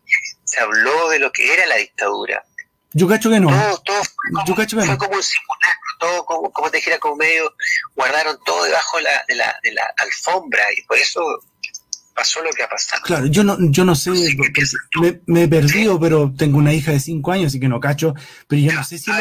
[0.43, 2.43] se habló de lo que era la dictadura
[2.97, 3.49] yo cacho que no.
[3.49, 7.53] Todo, todo fue, como, fue como un simulacro, todo como, como te dijera, como medio,
[7.93, 11.21] guardaron todo debajo de la, de la, de la alfombra y por eso
[12.15, 13.03] pasó lo que ha pasado.
[13.03, 14.11] Claro, yo no, yo no sé,
[15.27, 18.15] me, he perdido, pero tengo una hija de cinco años, así que no cacho,
[18.47, 19.11] pero yo no sé si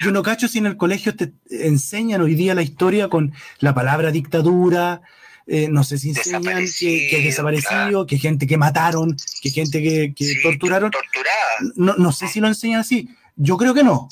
[0.00, 3.74] yo no cacho si en el colegio te enseñan hoy día la historia con la
[3.74, 5.02] palabra dictadura,
[5.46, 10.14] eh, no sé si enseñan que, que desaparecido, que gente que mataron, que gente que,
[10.42, 10.90] torturaron.
[11.76, 13.08] No, no sé si lo enseñan así.
[13.36, 14.08] Yo creo que no.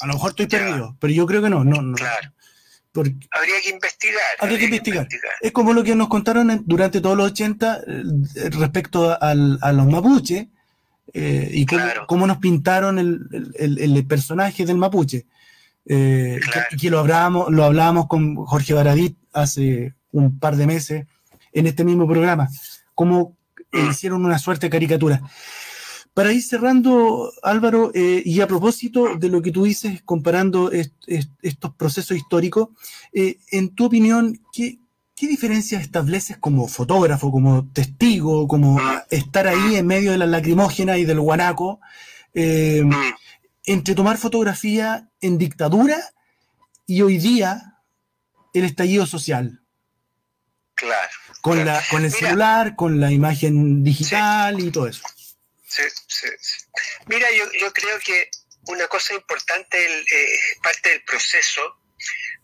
[0.00, 1.64] A lo mejor estoy perdido, pero yo creo que no.
[1.64, 1.96] no, no.
[1.96, 2.32] Claro.
[3.00, 4.22] Habría que investigar.
[4.40, 5.08] Habría, que, investigar.
[5.40, 10.46] Es como lo que nos contaron durante todos los 80 eh, respecto a los mapuches
[11.14, 11.66] eh, y
[12.06, 15.26] cómo, nos pintaron el, el, personaje del mapuche.
[15.86, 16.38] Eh,
[16.78, 21.06] que, lo hablábamos, lo hablábamos con Jorge Baradit hace un par de meses
[21.52, 22.48] en este mismo programa,
[22.94, 23.36] como
[23.72, 23.90] mm.
[23.90, 25.22] hicieron una suerte de caricatura.
[26.18, 31.74] Para ir cerrando, Álvaro, eh, y a propósito de lo que tú dices, comparando estos
[31.76, 32.70] procesos históricos,
[33.12, 34.80] eh, en tu opinión, ¿qué,
[35.14, 38.80] ¿qué diferencia estableces como fotógrafo, como testigo, como
[39.10, 41.78] estar ahí en medio de la lacrimógena y del guanaco,
[42.34, 42.82] eh,
[43.64, 46.00] entre tomar fotografía en dictadura
[46.84, 47.78] y hoy día
[48.54, 49.62] el estallido social?
[50.74, 51.10] Claro.
[51.42, 55.04] Con, La, con el celular, con la imagen digital y todo eso.
[55.68, 55.82] Sí,
[56.20, 56.64] sí,
[57.06, 58.30] Mira, yo, yo creo que
[58.66, 61.80] una cosa importante, eh, parte del proceso,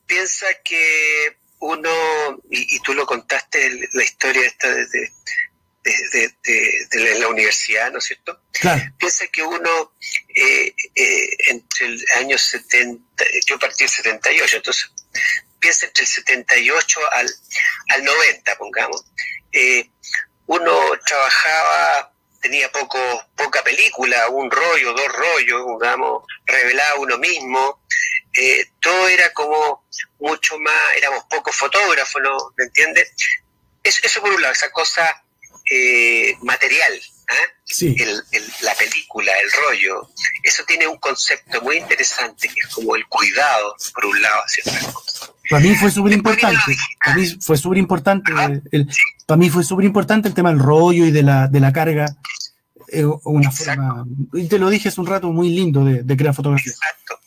[0.06, 5.10] piensa que uno, y, tú lo contaste, la historia esta de,
[5.84, 8.40] de, la universidad, ¿no es cierto?
[8.52, 8.82] Claro.
[8.98, 9.92] Piensa que uno,
[10.34, 14.90] eh, eh, entre el año 70, yo partí en 78, entonces
[15.60, 17.30] piensa entre el 78 al,
[17.90, 19.04] al 90, pongamos,
[19.52, 19.90] eh,
[20.46, 22.13] uno trabajaba,
[22.44, 22.98] tenía poco,
[23.34, 27.82] poca película, un rollo, dos rollos, digamos, revelaba uno mismo,
[28.34, 29.86] eh, todo era como
[30.18, 32.36] mucho más, éramos pocos fotógrafos, ¿no?
[32.58, 33.12] ¿Me entiendes?
[33.82, 35.24] Eso, eso por un lado, esa cosa
[35.70, 37.00] eh, material,
[37.64, 37.96] Sí.
[38.60, 40.10] la película, el rollo,
[40.42, 44.84] eso tiene un concepto muy interesante que es como el cuidado, por un lado, ciertas
[44.92, 45.13] cosas.
[45.50, 46.76] Para mí fue súper importante.
[47.04, 48.32] Para mí fue súper importante.
[48.70, 48.88] El,
[49.26, 52.06] para mí fue súper importante el tema del rollo y de la, de la carga.
[52.88, 54.04] Eh, una forma,
[54.34, 56.72] y te lo dije hace un rato, muy lindo de, crear fotografía.
[56.72, 57.18] Exacto.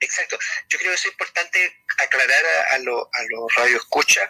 [0.00, 0.38] Exacto.
[0.68, 1.58] Yo creo que es importante
[1.98, 4.24] aclarar a, a los radioescuchas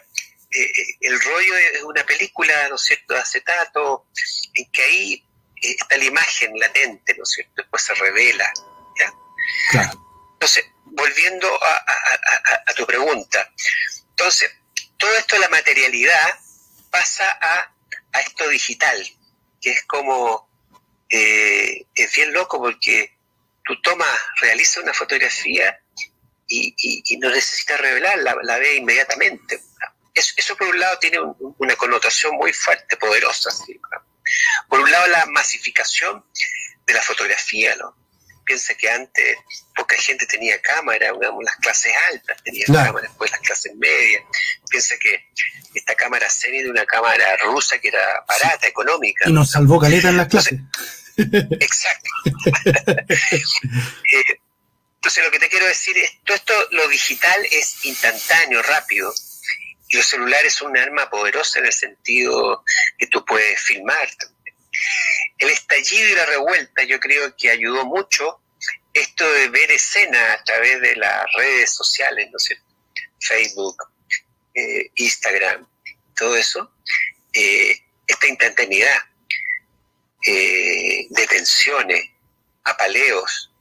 [0.51, 4.06] eh, eh, el rollo es una película, ¿no es cierto?, de acetato,
[4.55, 5.24] en que ahí
[5.56, 8.51] está la imagen latente, ¿no es cierto?, después se revela,
[8.98, 9.93] ¿ya?
[10.32, 10.64] Entonces,
[10.99, 13.51] volviendo a, tu pregunta,
[14.11, 14.51] entonces,
[14.99, 16.39] todo esto de la materialidad
[16.91, 17.75] pasa a,
[18.20, 18.99] esto digital,
[19.61, 20.51] que es como,
[21.09, 23.16] es bien loco porque
[23.65, 24.09] tú tomas,
[24.41, 25.81] realizas una fotografía
[26.49, 29.62] y, no necesitas revelarla, la, la ves inmediatamente
[30.37, 31.19] eso, por un lado tiene
[31.59, 33.51] una connotación muy fuerte, poderosa.
[34.69, 36.25] Por un lado la masificación
[36.87, 37.97] de la fotografía, ¿no?
[38.49, 39.37] Piensa que antes
[39.77, 44.23] poca gente tenía cámara, digamos, las clases altas tenían cámara, después las clases medias.
[44.70, 45.29] Piensa que
[45.75, 49.29] esta cámara serie de una cámara rusa que era barata, económica.
[49.29, 50.61] Y nos salvó caleta en las clases.
[51.19, 52.11] Exacto.
[53.07, 54.41] Eh,
[54.97, 59.12] entonces lo que te quiero decir es, todo esto, lo digital es instantáneo, rápido,
[59.91, 62.65] y los celulares son un arma poderosa en el sentido
[62.97, 64.38] que tú puedes filmar también.
[65.39, 68.41] El estallido y la revuelta yo creo que ayudó mucho
[68.93, 72.61] esto de ver escena a través de las redes sociales, no sé,
[73.21, 73.77] Facebook,
[74.55, 75.69] eh, Instagram,
[76.17, 76.73] todo eso,
[77.33, 78.99] eh, esta instantaneidad,
[80.27, 82.11] eh, detenciones,
[82.65, 83.53] apaleos,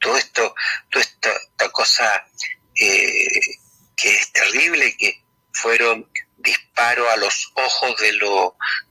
[0.00, 0.54] todo esto,
[0.90, 2.26] toda esta, cosa
[2.74, 5.22] que es terrible, que
[5.52, 8.12] fueron disparos a los ojos de,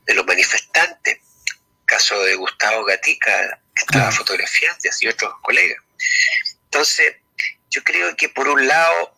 [0.06, 1.20] de los manifestantes.
[1.86, 5.84] Caso de Gustavo Gatica, que estaba fotografiando, y otros colegas.
[6.66, 7.18] Entonces,
[7.70, 9.14] yo creo que por un lado,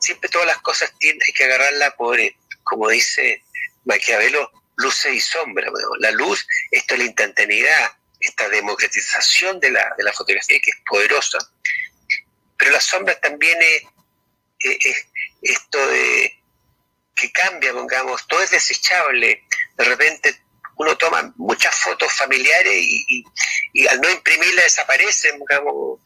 [0.00, 2.18] siempre todas las cosas tienen, hay que agarrarla por,
[2.64, 3.44] como dice
[3.84, 5.70] Maquiavelo, luces y sombras.
[6.00, 10.76] la luz, esto es la instantaneidad, esta democratización de la, de la fotografía que es
[10.86, 11.38] poderosa,
[12.58, 15.06] pero las sombras también es,
[15.42, 16.40] esto de
[17.14, 19.46] que cambia, pongamos, todo es desechable,
[19.76, 20.44] de repente
[20.76, 23.24] uno toma muchas fotos familiares y,
[23.88, 26.00] al no imprimirlas desaparecen, digamos,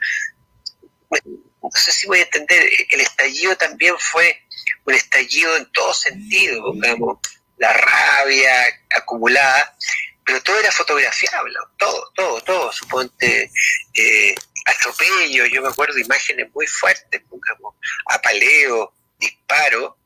[1.10, 4.42] no sé si voy a entender, el estallido también fue
[4.84, 7.18] un estallido en todo sentido, digamos,
[7.56, 8.52] la rabia
[8.90, 9.76] acumulada,
[10.24, 13.50] pero todo era fotografiable, todo, todo, todo, suponte
[13.94, 14.34] eh,
[14.66, 17.74] atropello, yo me acuerdo imágenes muy fuertes, digamos,
[18.06, 19.98] apaleo, disparo,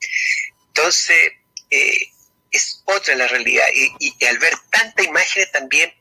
[0.75, 1.33] entonces
[1.71, 2.11] eh,
[2.51, 5.93] es otra la realidad, y, y al ver tantas imágenes también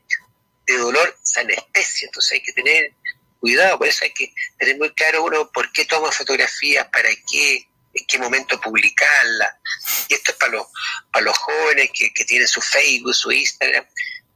[0.66, 2.94] de dolor se anestesia, entonces hay que tener
[3.42, 7.66] cuidado, por eso hay que tener muy claro uno por qué toma fotografías, para qué,
[7.92, 9.58] en qué momento publicarla.
[10.08, 10.66] Y esto es para los,
[11.10, 13.84] para los jóvenes que, tienen su Facebook, su Instagram,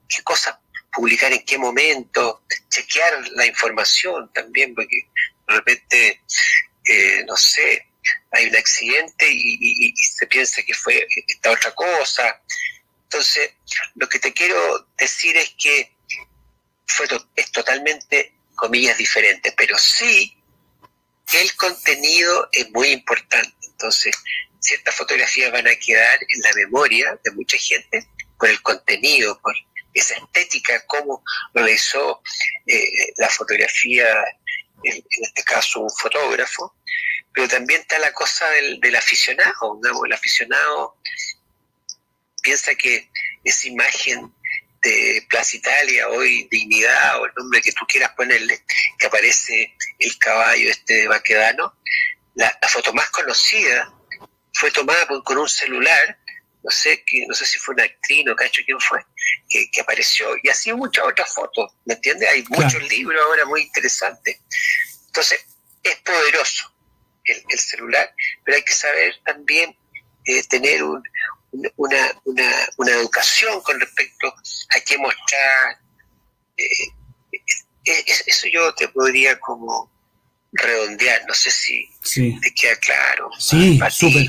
[0.08, 0.56] qué cosas
[0.92, 4.96] publicar en qué momento, chequear la información también, porque
[5.46, 6.22] de repente,
[6.84, 7.86] eh, no sé,
[8.32, 12.42] hay un accidente y, se piensa que fue esta otra cosa.
[13.04, 13.52] Entonces,
[13.94, 15.92] lo que te quiero decir es que
[16.86, 20.36] fue es totalmente, comillas, diferente, pero sí
[21.34, 23.54] el contenido es muy importante.
[23.62, 24.16] Entonces,
[24.60, 28.06] ciertas fotografías van a quedar en la memoria de mucha gente
[28.38, 29.54] por el contenido, por
[29.92, 31.22] esa estética, cómo
[31.68, 32.22] hizo
[32.66, 34.06] eh, la fotografía,
[34.84, 36.74] en, este caso un fotógrafo,
[37.36, 40.96] pero también está la cosa del, del aficionado, el aficionado
[42.40, 43.10] piensa que
[43.44, 44.32] esa imagen
[44.80, 48.64] de Plaza Italia, hoy Dignidad o el nombre que tú quieras ponerle,
[48.98, 51.74] que aparece el caballo este de Baquedano,
[52.36, 53.92] la, foto más conocida
[54.54, 56.18] fue tomada con, un celular,
[56.64, 59.04] no sé, que, no sé si fue una actriz, no cacho quién fue,
[59.46, 62.30] que, apareció, y así muchas otras fotos, ¿me entiendes?
[62.30, 64.40] Hay muchos libros ahora muy interesantes.
[65.08, 65.44] Entonces,
[65.82, 66.75] es poderoso
[67.26, 68.12] el, celular,
[68.44, 69.76] pero hay que saber también
[70.24, 71.02] eh, tener un,
[71.76, 75.78] una, una, una, educación con respecto a qué mostrar.
[76.56, 76.92] Eh,
[78.26, 79.90] eso yo te podría como
[80.52, 83.30] redondear, no sé si te queda claro.
[83.38, 84.26] Sí, súper.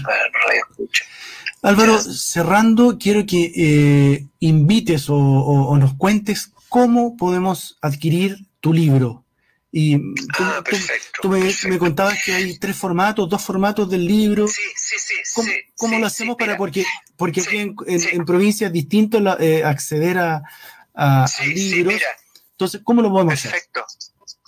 [1.61, 9.23] Álvaro, cerrando, quiero que eh, invites o, nos cuentes cómo podemos adquirir tu libro.
[9.71, 10.63] Y tú, ah,
[11.67, 14.47] me, contabas que hay tres formatos, dos formatos del libro.
[14.47, 15.41] Sí, sí, sí.
[15.75, 16.85] ¿Cómo, lo hacemos para, porque,
[17.17, 20.41] porque aquí en, provincias distintas eh, acceder a,
[20.95, 22.01] a, libros?
[22.51, 23.51] Entonces, ¿cómo lo podemos hacer?
[23.51, 23.85] Perfecto.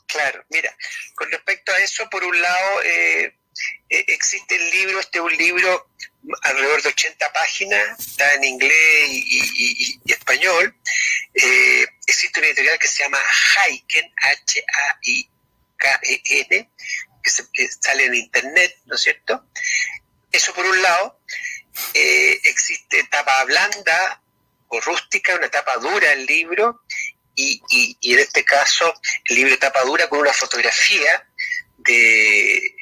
[0.08, 0.76] Claro, mira,
[1.14, 3.36] con respecto a eso, por un lado, eh,
[3.90, 5.90] eh, existe el libro, este es un libro
[6.44, 10.76] alrededor de 80 páginas, está en inglés y, español.
[11.34, 13.20] Eh, existe una editorial que se llama
[13.58, 15.30] Haiken, H-A-I-K-E-N,
[17.24, 17.32] que,
[17.80, 19.46] sale en internet, ¿no es cierto?
[20.32, 21.20] Eso por un lado.
[21.94, 24.22] existe tapa blanda
[24.68, 26.84] o rústica, una tapa dura el libro,
[27.40, 28.94] y, en este caso
[29.26, 31.28] el libro tapa dura con una fotografía
[31.78, 32.76] de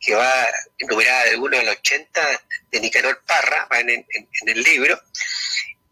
[0.00, 0.46] que va
[0.78, 2.42] enumerada de uno al 80
[2.74, 3.88] de Nicanor Parra, va en,
[4.46, 5.00] el libro,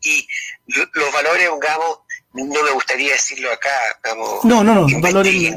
[0.02, 0.26] y
[0.66, 2.00] los valores, digamos,
[2.32, 3.70] no me gustaría decirlo acá,
[4.02, 5.54] digamos, no, no, no, valores,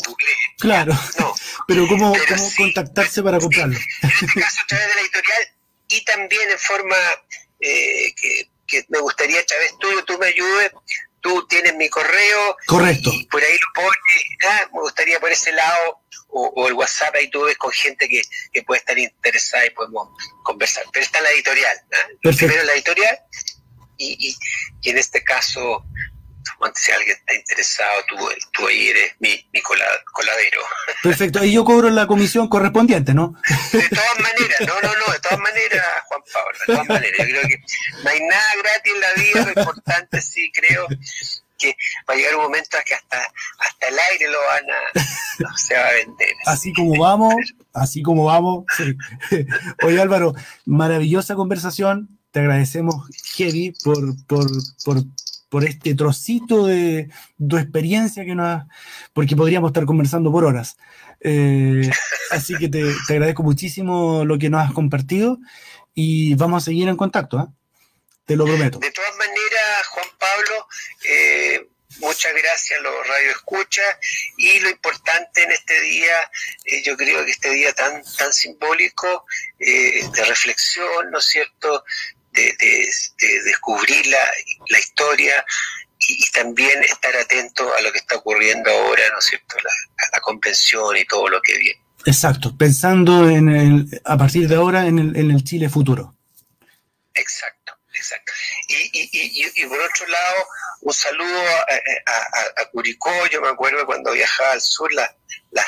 [0.60, 0.94] claro,
[1.68, 2.14] pero cómo,
[2.58, 3.78] contactarse para comprarlo.
[4.04, 5.48] En este caso a través de la editorial
[5.88, 6.96] y también en forma
[7.60, 10.72] eh, que, que, me gustaría, Chávez, tú, tú me ayudes
[11.26, 12.56] tú tienes mi correo.
[12.68, 13.10] Correcto.
[13.12, 14.00] Y por ahí lo pones.
[14.48, 16.02] Ah, me gustaría por ese lado,
[16.36, 18.22] o, el WhatsApp, ahí tú ves con gente que,
[18.64, 20.10] puede estar interesada y podemos
[20.44, 20.84] conversar.
[20.92, 21.78] Pero está la editorial.
[21.94, 22.30] ¿ah?
[22.38, 23.18] Primero la editorial,
[23.98, 24.38] y,
[24.82, 25.86] y, en este caso,
[26.76, 28.18] si alguien está interesado, tú,
[28.52, 30.62] tú ahí eres mi, mi coladero.
[31.02, 33.36] Perfecto, y yo cobro la comisión correspondiente, ¿no?
[33.72, 37.28] De todas maneras, no, no, no, de todas maneras, Juan Pablo, de todas maneras.
[37.28, 37.64] Yo creo que
[38.04, 40.88] no hay nada gratis en la vida, lo importante sí creo
[41.58, 41.76] que
[42.10, 43.18] va a llegar un momento que hasta,
[43.60, 46.34] hasta el aire lo van a, se va a vender.
[46.46, 47.36] Así como vamos,
[47.74, 48.66] así como vamos.
[49.84, 50.34] Oye Álvaro,
[50.66, 52.96] maravillosa conversación, te agradecemos,
[53.36, 54.48] Heavy, por, por,
[54.84, 55.04] por
[55.56, 58.64] por este trocito de tu experiencia que nos
[59.14, 60.76] porque podríamos estar conversando por horas.
[61.22, 61.90] Eh,
[62.32, 65.40] así que te, agradezco muchísimo lo que nos has compartido
[65.94, 67.46] y vamos a seguir en contacto, ¿eh?
[68.26, 68.80] te lo prometo.
[68.80, 69.25] De todas maneras,
[72.06, 73.82] muchas gracias a los Radio Escucha
[74.38, 76.32] y lo importante en este día,
[76.84, 79.26] yo creo que este día tan, tan simbólico
[79.60, 81.84] de reflexión, ¿no es cierto?,
[83.46, 85.44] descubrir la, historia
[86.00, 89.72] y, también estar atento a lo que está ocurriendo ahora, ¿no es cierto?, la,
[90.14, 91.82] la convención y todo lo que viene.
[92.06, 96.14] Exacto, pensando en el, a partir de ahora en el, en el Chile futuro.
[97.16, 97.65] Exacto,
[97.96, 98.32] exacto.
[98.68, 100.48] Y, y, y, por otro lado,
[100.82, 105.12] un saludo a, a, Curicó, yo me acuerdo cuando viajaba al sur, las,
[105.52, 105.66] las,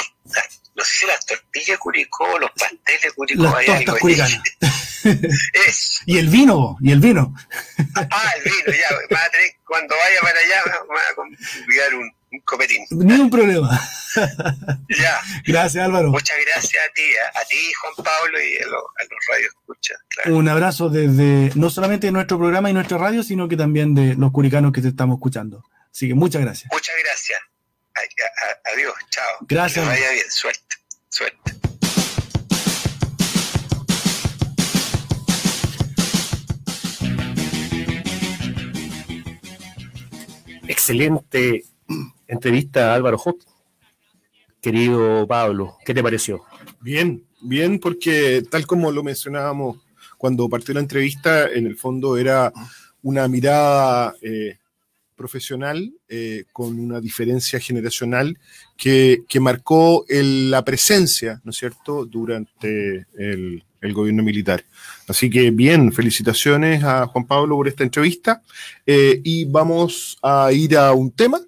[0.75, 4.41] no sé si las tortillas Curicó, los pasteles Curicó, las tortas curicanas.
[6.05, 7.33] y el vino, y el vino.
[7.95, 8.89] ah, el vino, ya,
[9.65, 12.85] cuando vaya para allá, me va a convidar un, un copetín.
[12.91, 13.69] Ni un problema.
[14.89, 15.21] ya.
[15.45, 16.09] Gracias, Álvaro.
[16.09, 19.97] Muchas gracias a ti, a, ti, Juan Pablo, y a, los, a los radios escuchas.
[20.25, 24.15] Un abrazo desde, no solamente de nuestro programa y nuestra radio, sino que también de
[24.15, 25.63] los curicanos que te estamos escuchando.
[25.91, 26.69] Así que muchas gracias.
[26.71, 27.39] Muchas gracias.
[28.73, 29.37] adiós, chao.
[29.41, 29.85] Gracias.
[29.85, 30.75] Que vaya bien, suerte,
[31.09, 31.51] suerte.
[40.69, 41.63] Excelente
[42.27, 43.37] entrevista a Álvaro Hot.
[44.61, 46.43] Querido Pablo, ¿qué te pareció?
[46.81, 49.77] Bien, bien, porque tal como lo mencionábamos
[50.17, 52.51] cuando partió la entrevista, en el fondo era
[53.03, 54.57] una mirada eh,
[55.15, 58.37] profesional eh, con una diferencia generacional
[58.75, 63.63] que, marcó la presencia, ¿no es cierto?, durante el,
[63.93, 64.65] gobierno militar.
[65.07, 68.41] Así que bien, felicitaciones a Juan Pablo por esta entrevista
[68.85, 71.39] eh, y vamos a ir a un tema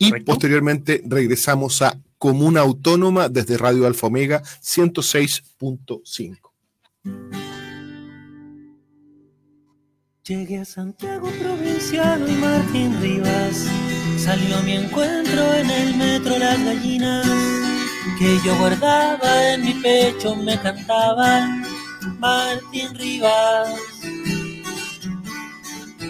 [0.00, 6.38] y posteriormente regresamos a Comuna Autónoma desde Radio Alfa Omega 106.5.
[10.24, 13.66] Llegué a Santiago Provinciano y Martín Rivas
[14.18, 17.26] salió a mi encuentro en el metro Las Gallinas
[18.18, 21.64] que yo guardaba en mi pecho me cantaban
[22.18, 23.74] Martín Rivas.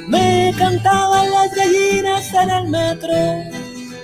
[0.08, 3.59] Me cantaban las gallinas en el metro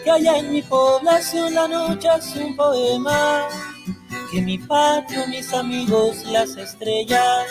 [0.06, 3.48] que allá en mi población la noche es un poema,
[4.30, 7.46] que mi patio, mis amigos, las estrellas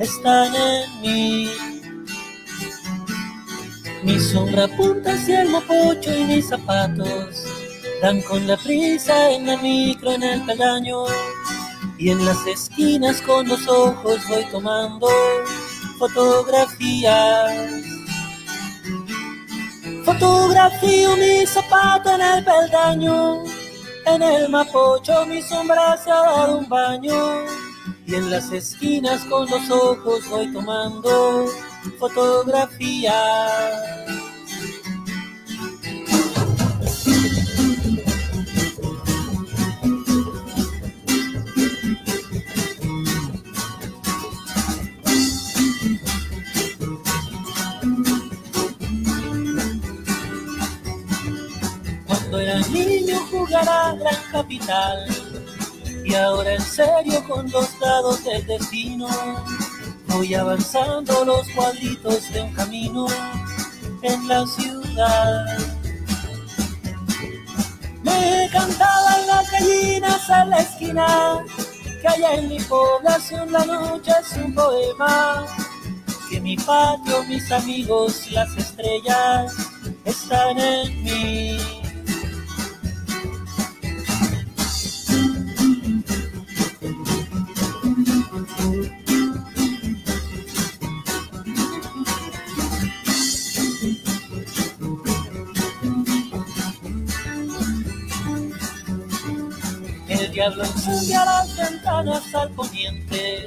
[0.00, 1.48] están en mí.
[4.02, 7.44] Mi sombra apunta hacia el mapocho y mis zapatos
[8.02, 11.04] dan con la prisa en la micro, en el peldaño
[11.98, 15.06] y en las esquinas con los ojos voy tomando
[16.00, 18.01] fotografías
[20.04, 23.44] Fotografío mi zapato en el peldaño,
[24.06, 27.44] en el mapocho mi sombra se ha dado un baño
[28.06, 31.46] y en las esquinas con los ojos voy tomando
[31.98, 34.01] fotografías.
[53.92, 55.06] Jugará gran capital.
[56.04, 59.08] Y ahora en serio con los dados del destino,
[60.08, 63.06] voy avanzando los cuadritos de un camino
[64.02, 65.58] en la ciudad.
[68.02, 71.44] Me cantaban las gallinas a la esquina,
[72.00, 75.46] que allá en mi población la noche es un poema,
[76.28, 79.54] que mi patio, mis amigos, las estrellas
[80.04, 81.51] están en mí.
[100.32, 103.46] Diablo a las ventanas al poniente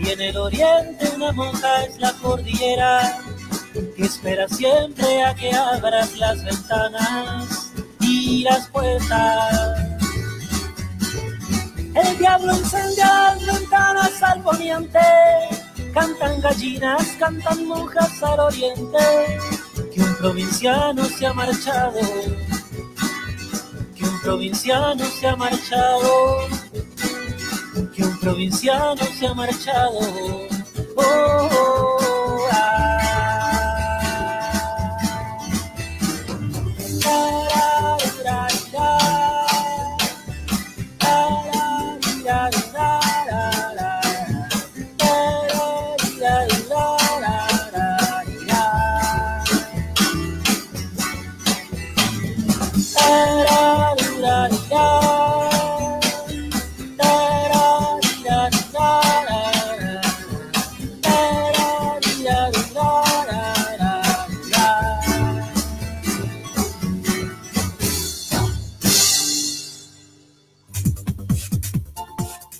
[0.00, 3.18] y en el oriente una monja es la cordillera
[3.96, 9.83] que espera siempre a que abras las ventanas y las puertas.
[11.94, 14.98] El diablo incendia las ventanas al poniente,
[15.92, 19.38] cantan gallinas, cantan monjas al oriente,
[19.92, 22.00] que un provinciano se ha marchado
[24.24, 26.48] provinciano se ha marchado,
[27.94, 29.98] que un provinciano se ha marchado.
[30.96, 33.03] Oh, oh, ah.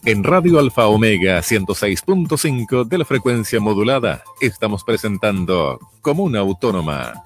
[0.07, 7.25] En Radio Alfa Omega 106.5 de la frecuencia modulada estamos presentando Comuna Autónoma.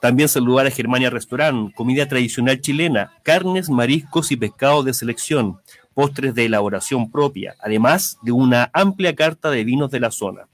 [0.00, 5.58] También saludar a Germania Restaurant, comida tradicional chilena, carnes, mariscos y pescados de selección,
[5.94, 10.48] postres de elaboración propia, además de una amplia carta de vinos de la zona.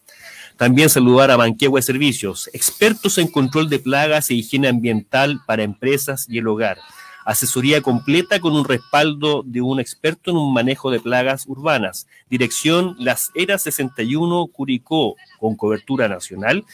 [0.56, 6.24] También saludar a Banquegua Servicios, expertos en control de plagas e higiene ambiental para empresas
[6.28, 6.78] y el hogar.
[7.24, 12.06] Asesoría completa con un respaldo de un experto en un manejo de plagas urbanas.
[12.30, 16.64] Dirección Las Eras 61 Curicó, con cobertura nacional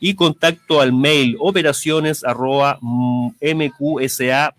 [0.00, 2.78] y contacto al mail operaciones arroba
[3.40, 4.54] mqsa.cl,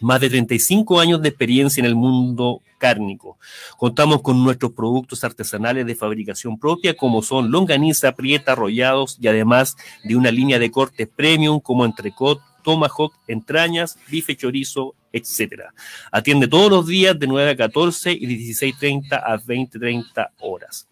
[0.01, 3.39] más de 35 años de experiencia en el mundo cárnico.
[3.77, 9.77] Contamos con nuestros productos artesanales de fabricación propia, como son longaniza, prieta, arrollados y además
[10.03, 15.63] de una línea de cortes premium como entrecot, tomahawk, entrañas, bife chorizo, etc.
[16.11, 20.89] Atiende todos los días de 9 a 14 y de 16.30 a 20.30 horas.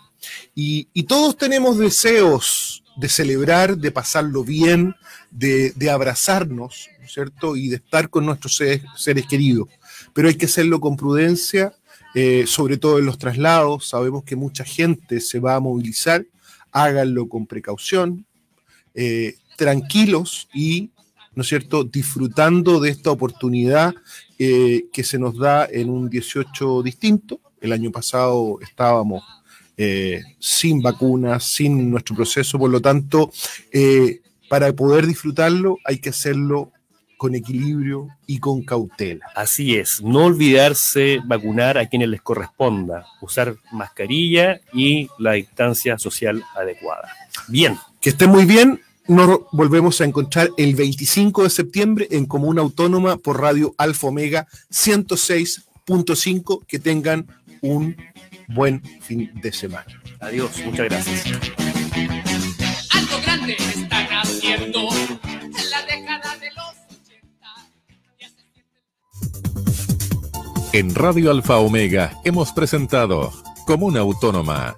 [0.53, 4.95] Y, y todos tenemos deseos de celebrar, de pasarlo bien,
[5.31, 7.55] de, abrazarnos, ¿cierto?
[7.55, 9.67] Y de estar con nuestros seres, queridos.
[10.13, 11.73] Pero hay que hacerlo con prudencia
[12.15, 13.87] eh, sobre todo en los traslados.
[13.87, 16.25] Sabemos que mucha gente se va a movilizar,
[16.71, 18.25] háganlo con precaución,
[18.95, 20.89] eh, tranquilos y,
[21.35, 23.93] ¿no es cierto?, disfrutando de esta oportunidad
[24.39, 27.39] eh, que se nos da en un 18 distinto.
[27.61, 29.23] El año pasado estábamos
[30.39, 33.31] sin vacunas, sin nuestro proceso, por lo tanto,
[34.49, 36.71] para poder disfrutarlo hay que hacerlo
[37.19, 39.25] con equilibrio y con cautela.
[39.35, 46.41] Así es, no olvidarse vacunar a quienes les corresponda, usar mascarilla y la distancia social
[46.55, 47.09] adecuada.
[47.49, 47.77] Bien.
[47.99, 48.81] Que estén muy bien.
[49.07, 54.47] Nos volvemos a encontrar el 25 de septiembre en Comuna Autónoma por Radio Alfa Omega
[54.71, 56.65] 106.5.
[56.65, 57.27] Que tengan
[57.61, 57.97] un
[58.47, 60.01] buen fin de semana.
[60.21, 61.78] Adiós, muchas gracias.
[70.71, 73.31] En Radio Alfa Omega hemos presentado
[73.65, 74.77] Comuna Autónoma